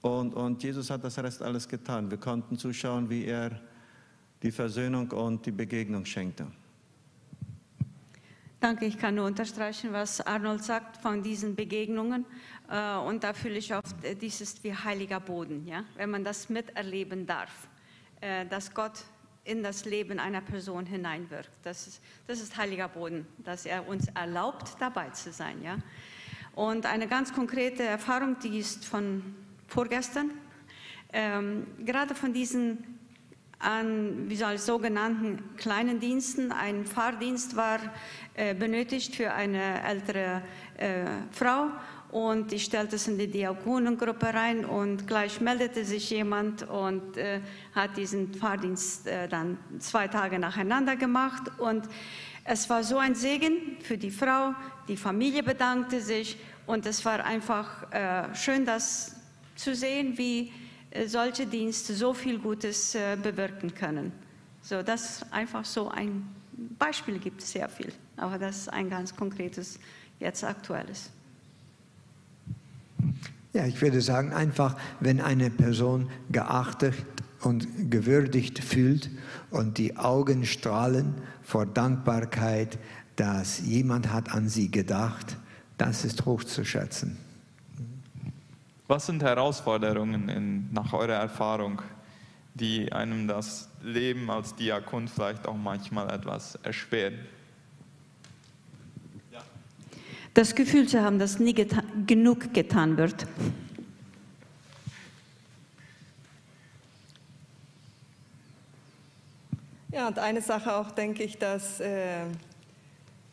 Und, 0.00 0.32
und 0.32 0.62
Jesus 0.62 0.88
hat 0.90 1.04
das 1.04 1.18
Rest 1.18 1.42
alles 1.42 1.68
getan. 1.68 2.10
Wir 2.10 2.18
konnten 2.18 2.56
zuschauen, 2.56 3.10
wie 3.10 3.26
er 3.26 3.60
die 4.42 4.50
Versöhnung 4.50 5.10
und 5.10 5.44
die 5.44 5.50
Begegnung 5.50 6.06
schenkte. 6.06 6.46
Danke, 8.60 8.86
ich 8.86 8.96
kann 8.96 9.14
nur 9.16 9.26
unterstreichen, 9.26 9.92
was 9.92 10.20
Arnold 10.20 10.62
sagt 10.62 10.98
von 10.98 11.22
diesen 11.22 11.54
Begegnungen. 11.54 12.24
Äh, 12.70 12.96
und 12.96 13.24
da 13.24 13.32
fühle 13.32 13.58
ich 13.58 13.74
oft, 13.74 14.04
äh, 14.04 14.14
dies 14.14 14.40
ist 14.40 14.62
wie 14.64 14.74
heiliger 14.74 15.18
Boden, 15.20 15.66
ja? 15.66 15.84
wenn 15.96 16.10
man 16.10 16.24
das 16.24 16.48
miterleben 16.48 17.26
darf, 17.26 17.68
äh, 18.20 18.46
dass 18.46 18.72
Gott 18.72 19.04
in 19.44 19.62
das 19.62 19.84
Leben 19.84 20.18
einer 20.18 20.40
Person 20.40 20.86
hineinwirkt. 20.86 21.50
Das 21.62 21.86
ist, 21.86 22.02
das 22.26 22.40
ist 22.40 22.56
heiliger 22.56 22.88
Boden, 22.88 23.26
dass 23.38 23.66
er 23.66 23.88
uns 23.88 24.06
erlaubt, 24.08 24.76
dabei 24.78 25.10
zu 25.10 25.32
sein. 25.32 25.62
Ja? 25.62 25.78
Und 26.54 26.86
eine 26.86 27.08
ganz 27.08 27.32
konkrete 27.32 27.82
Erfahrung, 27.82 28.36
die 28.42 28.58
ist 28.58 28.84
von 28.84 29.34
vorgestern, 29.66 30.30
ähm, 31.12 31.66
gerade 31.84 32.14
von 32.14 32.32
diesen 32.32 33.00
an 33.60 34.28
wie 34.28 34.36
soll, 34.36 34.58
sogenannten 34.58 35.56
kleinen 35.56 36.00
Diensten. 36.00 36.50
Ein 36.50 36.86
Fahrdienst 36.86 37.56
war 37.56 37.78
äh, 38.34 38.54
benötigt 38.54 39.14
für 39.14 39.32
eine 39.32 39.82
ältere 39.82 40.42
äh, 40.78 41.04
Frau 41.30 41.68
und 42.12 42.52
ich 42.52 42.64
stellte 42.64 42.96
es 42.96 43.06
in 43.06 43.18
die 43.18 43.28
Diakonengruppe 43.28 44.34
rein 44.34 44.64
und 44.64 45.06
gleich 45.06 45.40
meldete 45.40 45.84
sich 45.84 46.10
jemand 46.10 46.68
und 46.68 47.16
äh, 47.16 47.40
hat 47.74 47.96
diesen 47.96 48.34
Fahrdienst 48.34 49.06
äh, 49.06 49.28
dann 49.28 49.58
zwei 49.78 50.08
Tage 50.08 50.38
nacheinander 50.38 50.96
gemacht 50.96 51.42
und 51.58 51.84
es 52.44 52.68
war 52.68 52.82
so 52.82 52.98
ein 52.98 53.14
Segen 53.14 53.76
für 53.80 53.96
die 53.96 54.10
Frau, 54.10 54.54
die 54.88 54.96
Familie 54.96 55.42
bedankte 55.42 56.00
sich 56.00 56.36
und 56.66 56.86
es 56.86 57.04
war 57.04 57.24
einfach 57.24 57.92
äh, 57.92 58.34
schön, 58.34 58.64
das 58.64 59.16
zu 59.54 59.74
sehen, 59.74 60.18
wie 60.18 60.52
äh, 60.90 61.06
solche 61.06 61.46
Dienste 61.46 61.94
so 61.94 62.12
viel 62.12 62.38
Gutes 62.38 62.94
äh, 62.94 63.16
bewirken 63.22 63.74
können. 63.74 64.12
So, 64.62 64.82
das 64.82 65.24
einfach 65.32 65.64
so 65.64 65.88
ein 65.88 66.28
Beispiel 66.78 67.18
gibt 67.18 67.42
es 67.42 67.52
sehr 67.52 67.68
viel, 67.68 67.92
aber 68.16 68.38
das 68.38 68.58
ist 68.58 68.68
ein 68.68 68.90
ganz 68.90 69.14
konkretes, 69.14 69.78
jetzt 70.18 70.44
aktuelles. 70.44 71.10
Ja, 73.52 73.66
ich 73.66 73.80
würde 73.82 74.00
sagen, 74.00 74.32
einfach, 74.32 74.76
wenn 75.00 75.20
eine 75.20 75.50
Person 75.50 76.08
geachtet 76.30 76.94
und 77.42 77.90
gewürdigt 77.90 78.62
fühlt 78.62 79.10
und 79.50 79.78
die 79.78 79.96
Augen 79.96 80.44
strahlen 80.44 81.14
vor 81.42 81.66
Dankbarkeit, 81.66 82.78
dass 83.16 83.60
jemand 83.60 84.12
hat 84.12 84.32
an 84.32 84.48
sie 84.48 84.70
gedacht, 84.70 85.36
das 85.78 86.04
ist 86.04 86.26
hochzuschätzen. 86.26 87.16
Was 88.86 89.06
sind 89.06 89.22
Herausforderungen 89.22 90.28
in, 90.28 90.72
nach 90.72 90.92
eurer 90.92 91.14
Erfahrung, 91.14 91.80
die 92.54 92.92
einem 92.92 93.28
das 93.28 93.68
Leben 93.82 94.30
als 94.30 94.54
Diakon 94.54 95.08
vielleicht 95.08 95.46
auch 95.46 95.56
manchmal 95.56 96.12
etwas 96.12 96.56
erschweren? 96.56 97.18
Das 100.40 100.54
Gefühl 100.54 100.88
zu 100.88 101.02
haben, 101.02 101.18
dass 101.18 101.38
nie 101.38 101.52
geta 101.52 101.82
genug 102.06 102.54
getan 102.54 102.96
wird. 102.96 103.26
Ja, 109.92 110.08
und 110.08 110.18
eine 110.18 110.40
Sache 110.40 110.74
auch, 110.76 110.92
denke 110.92 111.24
ich, 111.24 111.36
dass, 111.36 111.78
äh, 111.80 112.22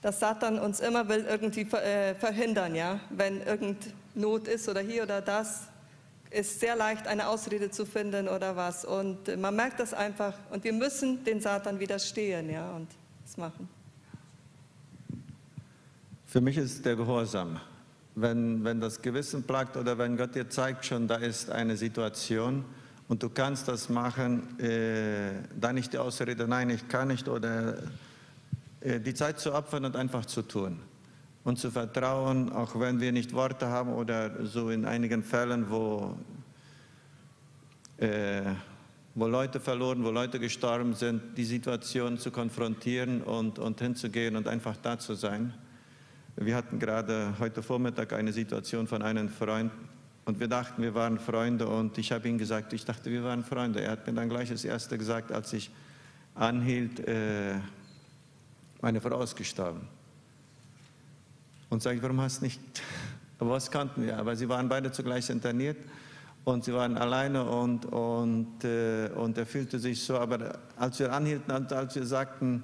dass 0.02 0.20
Satan 0.20 0.60
uns 0.60 0.82
immer 0.82 1.08
will 1.08 1.26
irgendwie 1.30 1.64
ver 1.64 1.82
äh, 1.82 2.14
verhindern, 2.14 2.76
ja, 2.76 3.00
wenn 3.10 3.40
irgend 3.40 3.94
Not 4.14 4.50
ist 4.50 4.68
oder 4.68 4.82
hier 4.82 5.04
oder 5.04 5.22
das, 5.22 5.70
ist 6.30 6.60
sehr 6.60 6.76
leicht, 6.76 7.08
eine 7.08 7.30
Ausrede 7.30 7.72
zu 7.72 7.86
finden 7.86 8.28
oder 8.28 8.58
was. 8.58 8.84
Und 8.84 9.34
man 9.38 9.56
merkt 9.56 9.80
das 9.80 9.94
einfach. 9.94 10.34
Und 10.50 10.66
wir 10.66 10.74
müssen 10.74 11.24
den 11.24 11.40
Satan 11.40 11.80
widerstehen 11.80 12.50
ja, 12.50 12.70
und 12.72 12.90
das 13.24 13.38
machen. 13.38 13.77
Für 16.30 16.42
mich 16.42 16.58
ist 16.58 16.86
der 16.86 16.98
Gehorsam. 16.98 17.58
Wenn, 18.16 18.62
wenn 18.66 18.82
das 18.82 19.02
Gewissen 19.02 19.44
plagt 19.44 19.78
oder 19.78 19.98
wenn 19.98 20.18
Gott 20.18 20.36
dir 20.36 20.50
zeigt 20.50 20.86
schon, 20.86 21.08
da 21.08 21.16
ist 21.16 21.50
eine 21.50 21.78
Situation 21.78 22.66
und 23.08 23.24
du 23.24 23.30
kannst 23.30 23.70
das 23.70 23.88
machen, 23.88 24.60
äh, 24.60 25.32
dann 25.58 25.76
nicht 25.76 25.94
die 25.94 25.98
Ausrede, 25.98 26.46
nein, 26.46 26.70
ich 26.70 26.86
kann 26.90 27.08
nicht 27.08 27.30
oder 27.30 27.78
äh, 28.82 29.00
die 29.00 29.14
Zeit 29.14 29.40
zu 29.40 29.54
opfern 29.54 29.86
und 29.86 29.96
einfach 29.96 30.26
zu 30.26 30.42
tun 30.42 30.82
und 31.46 31.60
zu 31.60 31.72
vertrauen, 31.72 32.52
auch 32.52 32.78
wenn 32.78 33.00
wir 33.00 33.14
nicht 33.14 33.32
Worte 33.32 33.68
haben 33.68 33.94
oder 33.94 34.46
so 34.46 34.70
in 34.70 34.84
einigen 34.84 35.24
Fällen, 35.24 35.70
wo, 35.70 36.18
äh, 38.00 38.42
wo 39.16 39.28
Leute 39.28 39.62
verloren, 39.62 40.04
wo 40.04 40.12
Leute 40.12 40.42
gestorben 40.42 40.94
sind, 40.94 41.38
die 41.38 41.46
Situation 41.46 42.18
zu 42.18 42.32
konfrontieren 42.32 43.22
und, 43.22 43.60
und 43.60 43.80
hinzugehen 43.80 44.36
und 44.36 44.50
einfach 44.50 44.76
da 44.76 45.00
zu 45.00 45.14
sein. 45.14 45.54
Wir 46.40 46.56
hatten 46.56 46.78
gerade 46.78 47.34
heute 47.40 47.64
Vormittag 47.64 48.14
eine 48.14 48.32
Situation 48.32 48.86
von 48.86 49.02
einem 49.02 49.28
Freund 49.28 49.72
und 50.26 50.40
wir 50.40 50.48
dachten, 50.48 50.84
wir 50.84 50.94
waren 50.94 51.18
Freunde 51.18 51.68
und 51.68 51.98
ich 51.98 52.12
habe 52.12 52.30
ihm 52.30 52.38
gesagt, 52.38 52.74
ich 52.74 52.86
dachte, 52.86 53.10
wir 53.10 53.24
waren 53.24 53.44
Freunde. 53.44 53.82
Er 53.82 53.90
hat 53.90 54.06
mir 54.06 54.14
dann 54.14 54.30
gleich 54.30 54.50
das 54.50 54.64
Erste 54.64 55.00
gesagt, 55.00 55.32
als 55.32 55.52
ich 55.54 55.72
anhielt, 56.36 57.00
äh, 57.08 57.56
meine 58.82 59.02
Frau 59.02 59.20
ist 59.24 59.36
gestorben. 59.36 59.88
Und 61.72 61.82
sage 61.82 61.96
ich, 61.98 62.04
warum 62.04 62.22
hast 62.22 62.42
du 62.42 62.46
nicht, 62.46 62.62
aber 63.40 63.50
was 63.50 63.72
kannten 63.72 64.04
wir? 64.04 64.20
Aber 64.20 64.36
sie 64.36 64.48
waren 64.48 64.70
beide 64.70 64.92
zugleich 64.92 65.32
interniert 65.32 65.78
und 66.44 66.66
sie 66.66 66.74
waren 66.74 66.98
alleine 66.98 67.50
und, 67.50 67.88
und, 67.88 68.64
äh, 68.64 69.10
und 69.16 69.40
er 69.40 69.48
fühlte 69.48 69.80
sich 69.80 70.04
so, 70.04 70.20
aber 70.20 70.60
als 70.76 71.00
wir 71.00 71.12
anhielten, 71.12 71.52
als 71.52 71.96
wir 71.96 72.06
sagten, 72.06 72.64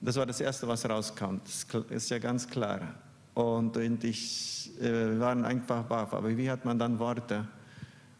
das 0.00 0.16
war 0.16 0.26
das 0.26 0.40
Erste, 0.40 0.66
was 0.66 0.88
rauskam, 0.88 1.36
das 1.44 1.66
ist 1.90 2.10
ja 2.10 2.18
ganz 2.18 2.48
klar. 2.48 2.80
Und, 3.34 3.76
und 3.76 4.04
ich, 4.04 4.70
äh, 4.80 5.10
wir 5.10 5.20
waren 5.20 5.44
einfach 5.44 5.84
baff, 5.84 6.14
aber 6.14 6.36
wie 6.36 6.50
hat 6.50 6.64
man 6.64 6.78
dann 6.78 6.98
Worte? 6.98 7.46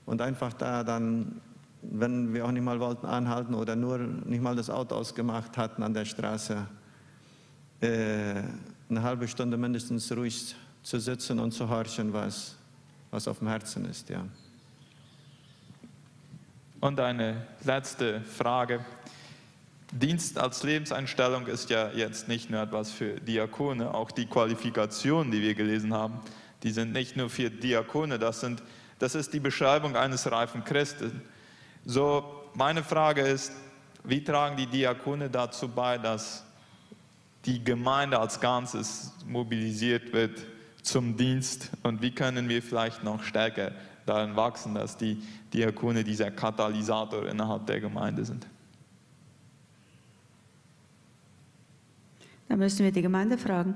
Und 0.06 0.20
einfach 0.20 0.52
da 0.52 0.84
dann, 0.84 1.40
wenn 1.82 2.32
wir 2.34 2.44
auch 2.44 2.50
nicht 2.50 2.62
mal 2.62 2.80
wollten 2.80 3.06
anhalten 3.06 3.54
oder 3.54 3.76
nur 3.76 3.98
nicht 3.98 4.42
mal 4.42 4.56
das 4.56 4.70
Auto 4.70 4.94
ausgemacht 4.94 5.56
hatten 5.56 5.82
an 5.82 5.94
der 5.94 6.04
Straße, 6.04 6.66
äh, 7.80 8.42
eine 8.88 9.02
halbe 9.02 9.28
Stunde 9.28 9.56
mindestens 9.56 10.10
ruhig 10.12 10.54
zu 10.82 10.98
sitzen 10.98 11.38
und 11.38 11.52
zu 11.52 11.68
horchen, 11.68 12.12
was, 12.12 12.56
was 13.10 13.28
auf 13.28 13.38
dem 13.38 13.48
Herzen 13.48 13.84
ist. 13.86 14.08
Ja. 14.08 14.24
Und 16.80 16.98
eine 16.98 17.46
letzte 17.64 18.20
Frage. 18.22 18.80
Dienst 19.92 20.38
als 20.38 20.62
Lebenseinstellung 20.62 21.46
ist 21.46 21.68
ja 21.70 21.90
jetzt 21.90 22.28
nicht 22.28 22.48
nur 22.48 22.62
etwas 22.62 22.92
für 22.92 23.14
Diakone, 23.20 23.92
auch 23.92 24.12
die 24.12 24.26
Qualifikationen, 24.26 25.32
die 25.32 25.42
wir 25.42 25.54
gelesen 25.54 25.92
haben, 25.92 26.20
die 26.62 26.70
sind 26.70 26.92
nicht 26.92 27.16
nur 27.16 27.28
für 27.28 27.50
Diakone, 27.50 28.18
das, 28.18 28.40
sind, 28.40 28.62
das 28.98 29.14
ist 29.14 29.32
die 29.32 29.40
Beschreibung 29.40 29.96
eines 29.96 30.30
reifen 30.30 30.62
Christen. 30.64 31.22
So, 31.84 32.44
meine 32.54 32.84
Frage 32.84 33.22
ist, 33.22 33.52
wie 34.04 34.22
tragen 34.22 34.56
die 34.56 34.66
Diakone 34.66 35.28
dazu 35.28 35.68
bei, 35.68 35.98
dass 35.98 36.44
die 37.44 37.62
Gemeinde 37.64 38.18
als 38.18 38.40
Ganzes 38.40 39.12
mobilisiert 39.26 40.12
wird 40.12 40.44
zum 40.82 41.16
Dienst 41.16 41.70
und 41.82 42.00
wie 42.00 42.12
können 42.12 42.48
wir 42.48 42.62
vielleicht 42.62 43.02
noch 43.02 43.22
stärker 43.22 43.72
darin 44.06 44.36
wachsen, 44.36 44.74
dass 44.74 44.96
die 44.96 45.22
Diakone 45.52 46.04
dieser 46.04 46.30
Katalysator 46.30 47.26
innerhalb 47.26 47.66
der 47.66 47.80
Gemeinde 47.80 48.24
sind. 48.24 48.46
Da 52.50 52.56
müssen 52.56 52.82
wir 52.82 52.90
die 52.90 53.00
Gemeinde 53.00 53.38
fragen. 53.38 53.74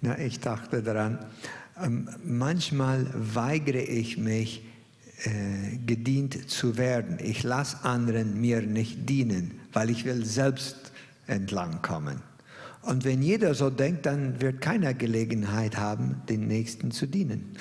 Na, 0.00 0.16
ich 0.16 0.38
dachte 0.38 0.80
daran, 0.80 1.18
ähm, 1.82 2.08
manchmal 2.24 3.04
weigere 3.12 3.82
ich 3.82 4.16
mich, 4.16 4.62
äh, 5.24 5.78
gedient 5.84 6.48
zu 6.48 6.76
werden. 6.76 7.18
Ich 7.20 7.42
lasse 7.42 7.82
anderen 7.82 8.40
mir 8.40 8.62
nicht 8.62 9.10
dienen, 9.10 9.58
weil 9.72 9.90
ich 9.90 10.04
will 10.04 10.24
selbst 10.24 10.92
entlang 11.26 11.82
kommen. 11.82 12.22
Und 12.82 13.04
wenn 13.04 13.22
jeder 13.22 13.56
so 13.56 13.70
denkt, 13.70 14.06
dann 14.06 14.40
wird 14.40 14.60
keiner 14.60 14.94
Gelegenheit 14.94 15.76
haben, 15.76 16.22
den 16.28 16.46
Nächsten 16.46 16.92
zu 16.92 17.06
dienen. 17.06 17.56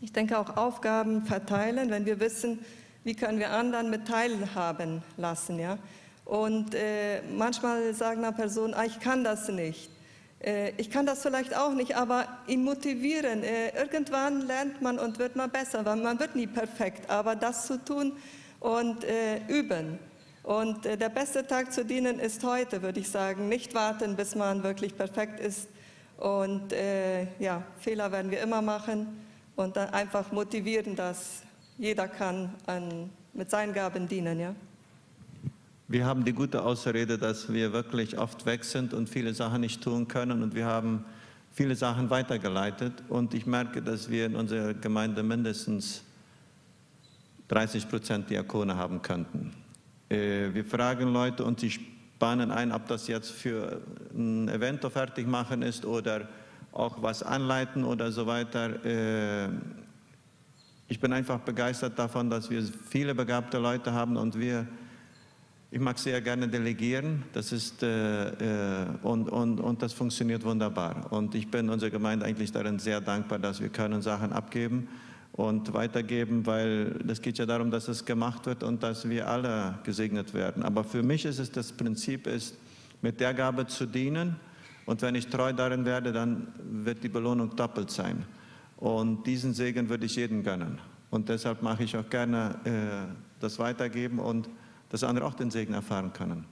Ich 0.00 0.12
denke 0.12 0.36
auch 0.36 0.56
Aufgaben 0.56 1.24
verteilen, 1.24 1.90
wenn 1.90 2.06
wir 2.06 2.18
wissen, 2.18 2.58
wie 3.06 3.14
können 3.14 3.38
wir 3.38 3.52
anderen 3.52 3.88
mit 3.88 4.08
teilhaben 4.08 5.00
lassen. 5.16 5.60
Ja? 5.60 5.78
Und 6.24 6.74
äh, 6.74 7.22
manchmal 7.22 7.94
sagen 7.94 8.24
eine 8.24 8.34
Person, 8.34 8.74
ah, 8.74 8.84
ich 8.84 8.98
kann 8.98 9.22
das 9.22 9.48
nicht. 9.48 9.90
Äh, 10.40 10.72
ich 10.76 10.90
kann 10.90 11.06
das 11.06 11.22
vielleicht 11.22 11.56
auch 11.56 11.72
nicht, 11.72 11.96
aber 11.96 12.26
ihn 12.48 12.64
motivieren. 12.64 13.44
Äh, 13.44 13.68
irgendwann 13.78 14.40
lernt 14.48 14.82
man 14.82 14.98
und 14.98 15.20
wird 15.20 15.36
man 15.36 15.48
besser, 15.50 15.84
weil 15.84 15.94
man 15.98 16.18
wird 16.18 16.34
nie 16.34 16.48
perfekt. 16.48 17.08
Aber 17.08 17.36
das 17.36 17.68
zu 17.68 17.78
tun 17.84 18.14
und 18.58 19.04
äh, 19.04 19.36
üben. 19.46 20.00
Und 20.42 20.84
äh, 20.84 20.96
der 20.96 21.10
beste 21.10 21.46
Tag 21.46 21.72
zu 21.72 21.84
dienen 21.84 22.18
ist 22.18 22.42
heute, 22.42 22.82
würde 22.82 22.98
ich 22.98 23.08
sagen. 23.08 23.48
Nicht 23.48 23.72
warten, 23.72 24.16
bis 24.16 24.34
man 24.34 24.64
wirklich 24.64 24.96
perfekt 24.96 25.38
ist. 25.38 25.68
Und 26.16 26.72
äh, 26.72 27.28
ja, 27.38 27.62
Fehler 27.78 28.10
werden 28.10 28.32
wir 28.32 28.40
immer 28.40 28.62
machen. 28.62 29.24
Und 29.54 29.76
dann 29.76 29.90
einfach 29.90 30.32
motivieren, 30.32 30.96
dass 30.96 31.45
jeder 31.78 32.08
kann 32.08 32.50
an, 32.66 33.10
mit 33.34 33.50
seinen 33.50 33.72
Gaben 33.72 34.08
dienen. 34.08 34.40
Ja? 34.40 34.54
Wir 35.88 36.04
haben 36.04 36.24
die 36.24 36.32
gute 36.32 36.62
Ausrede, 36.62 37.18
dass 37.18 37.52
wir 37.52 37.72
wirklich 37.72 38.18
oft 38.18 38.46
weg 38.46 38.64
sind 38.64 38.94
und 38.94 39.08
viele 39.08 39.34
Sachen 39.34 39.60
nicht 39.60 39.82
tun 39.82 40.08
können 40.08 40.42
und 40.42 40.54
wir 40.54 40.66
haben 40.66 41.04
viele 41.52 41.76
Sachen 41.76 42.10
weitergeleitet 42.10 42.92
und 43.08 43.34
ich 43.34 43.46
merke, 43.46 43.82
dass 43.82 44.10
wir 44.10 44.26
in 44.26 44.36
unserer 44.36 44.74
Gemeinde 44.74 45.22
mindestens 45.22 46.02
30 47.48 47.88
Prozent 47.88 48.30
Diakone 48.30 48.76
haben 48.76 49.00
könnten. 49.02 49.52
Äh, 50.08 50.52
wir 50.52 50.64
fragen 50.64 51.12
Leute 51.12 51.44
und 51.44 51.60
sie 51.60 51.70
spannen 51.70 52.50
ein, 52.50 52.72
ob 52.72 52.88
das 52.88 53.06
jetzt 53.06 53.30
für 53.30 53.80
ein 54.14 54.48
Event 54.48 54.84
fertig 54.84 55.26
machen 55.26 55.62
ist 55.62 55.84
oder 55.84 56.28
auch 56.72 57.00
was 57.02 57.22
anleiten 57.22 57.84
oder 57.84 58.10
so 58.10 58.26
weiter. 58.26 58.70
Ich 60.88 61.00
bin 61.00 61.12
einfach 61.12 61.40
begeistert 61.40 61.98
davon, 61.98 62.30
dass 62.30 62.48
wir 62.48 62.62
viele 62.62 63.14
begabte 63.14 63.58
Leute 63.58 63.92
haben 63.92 64.16
und 64.16 64.38
wir 64.38 64.66
ich 65.68 65.80
mag 65.80 65.98
sehr 65.98 66.20
gerne 66.20 66.46
delegieren, 66.48 67.24
das 67.32 67.50
ist, 67.50 67.82
äh, 67.82 68.28
äh, 68.82 68.86
und, 69.02 69.28
und, 69.28 69.60
und 69.60 69.82
das 69.82 69.92
funktioniert 69.92 70.44
wunderbar. 70.44 71.12
Und 71.12 71.34
ich 71.34 71.50
bin 71.50 71.68
unserer 71.68 71.90
Gemeinde 71.90 72.24
eigentlich 72.24 72.52
darin 72.52 72.78
sehr 72.78 73.00
dankbar, 73.00 73.40
dass 73.40 73.60
wir 73.60 73.68
können 73.68 74.00
Sachen 74.00 74.32
abgeben 74.32 74.88
und 75.32 75.74
weitergeben, 75.74 76.46
weil 76.46 76.98
es 77.08 77.20
geht 77.20 77.38
ja 77.38 77.46
darum, 77.46 77.70
dass 77.70 77.88
es 77.88 78.04
gemacht 78.04 78.46
wird 78.46 78.62
und 78.62 78.82
dass 78.82 79.08
wir 79.08 79.28
alle 79.28 79.78
gesegnet 79.82 80.34
werden. 80.34 80.62
Aber 80.62 80.84
für 80.84 81.02
mich 81.02 81.24
ist 81.24 81.40
es 81.40 81.50
das 81.50 81.72
Prinzip, 81.72 82.28
ist, 82.28 82.56
mit 83.02 83.20
der 83.20 83.34
Gabe 83.34 83.66
zu 83.66 83.86
dienen 83.86 84.36
und 84.86 85.02
wenn 85.02 85.16
ich 85.16 85.26
treu 85.26 85.52
darin 85.52 85.84
werde, 85.84 86.12
dann 86.12 86.46
wird 86.58 87.02
die 87.02 87.08
Belohnung 87.08 87.54
doppelt 87.56 87.90
sein. 87.90 88.24
Und 88.76 89.24
diesen 89.24 89.54
Segen 89.54 89.88
würde 89.88 90.06
ich 90.06 90.16
jedem 90.16 90.42
gönnen. 90.42 90.78
Und 91.10 91.28
deshalb 91.28 91.62
mache 91.62 91.84
ich 91.84 91.96
auch 91.96 92.08
gerne 92.08 92.58
äh, 92.64 93.14
das 93.40 93.58
Weitergeben 93.58 94.18
und 94.18 94.48
dass 94.90 95.02
andere 95.02 95.26
auch 95.26 95.34
den 95.34 95.50
Segen 95.50 95.74
erfahren 95.74 96.12
können. 96.12 96.46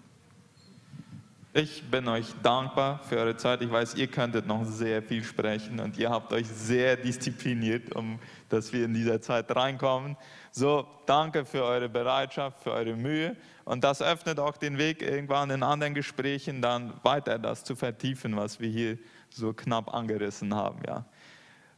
Ich 1.56 1.88
bin 1.88 2.08
euch 2.08 2.26
dankbar 2.42 2.98
für 2.98 3.16
eure 3.16 3.36
Zeit. 3.36 3.62
Ich 3.62 3.70
weiß, 3.70 3.94
ihr 3.94 4.08
könntet 4.08 4.44
noch 4.44 4.64
sehr 4.64 5.02
viel 5.04 5.22
sprechen 5.22 5.78
und 5.78 5.96
ihr 5.96 6.10
habt 6.10 6.32
euch 6.32 6.48
sehr 6.48 6.96
diszipliniert, 6.96 7.94
um 7.94 8.18
dass 8.48 8.72
wir 8.72 8.84
in 8.84 8.94
dieser 8.94 9.20
Zeit 9.20 9.54
reinkommen. 9.54 10.16
So, 10.50 10.86
danke 11.06 11.44
für 11.44 11.62
eure 11.62 11.88
Bereitschaft, 11.88 12.60
für 12.60 12.72
eure 12.72 12.96
Mühe 12.96 13.36
und 13.64 13.84
das 13.84 14.02
öffnet 14.02 14.40
auch 14.40 14.56
den 14.56 14.78
Weg 14.78 15.00
irgendwann 15.02 15.50
in 15.50 15.62
anderen 15.62 15.94
Gesprächen 15.94 16.60
dann 16.60 16.92
weiter 17.02 17.38
das 17.38 17.62
zu 17.62 17.76
vertiefen, 17.76 18.36
was 18.36 18.58
wir 18.58 18.68
hier 18.68 18.98
so 19.30 19.52
knapp 19.52 19.94
angerissen 19.94 20.54
haben, 20.54 20.80
ja. 20.86 21.04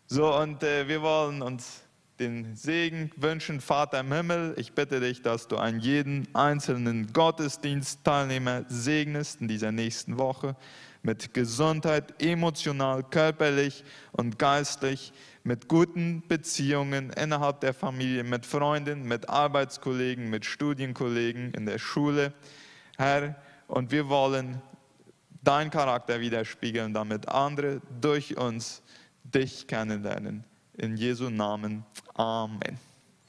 So 0.08 0.32
und 0.36 0.62
äh, 0.62 0.86
wir 0.86 1.02
wollen 1.02 1.42
uns 1.42 1.82
den 2.20 2.54
Segen 2.54 3.10
wünschen, 3.16 3.60
Vater 3.60 3.98
im 3.98 4.12
Himmel. 4.12 4.54
Ich 4.56 4.72
bitte 4.72 5.00
dich, 5.00 5.20
dass 5.20 5.48
du 5.48 5.56
einen 5.56 5.80
jeden 5.80 6.28
einzelnen 6.32 7.12
Gottesdienstteilnehmer 7.12 8.66
segnest 8.68 9.40
in 9.40 9.48
dieser 9.48 9.72
nächsten 9.72 10.16
Woche 10.16 10.54
mit 11.02 11.34
Gesundheit, 11.34 12.22
emotional, 12.22 13.02
körperlich 13.02 13.82
und 14.12 14.38
geistlich, 14.38 15.12
mit 15.42 15.66
guten 15.66 16.22
Beziehungen 16.28 17.10
innerhalb 17.10 17.60
der 17.60 17.74
Familie, 17.74 18.22
mit 18.22 18.46
Freunden, 18.46 19.08
mit 19.08 19.28
Arbeitskollegen, 19.28 20.30
mit 20.30 20.44
Studienkollegen 20.44 21.52
in 21.52 21.66
der 21.66 21.78
Schule. 21.78 22.32
Herr, 22.96 23.34
und 23.66 23.90
wir 23.90 24.08
wollen 24.08 24.62
deinen 25.42 25.70
Charakter 25.70 26.20
widerspiegeln, 26.20 26.94
damit 26.94 27.28
andere 27.28 27.80
durch 28.00 28.36
uns 28.36 28.82
dich 29.34 29.66
kennenlernen. 29.66 30.44
In 30.74 30.96
Jesu 30.96 31.30
Namen. 31.30 31.84
Amen. 32.14 32.78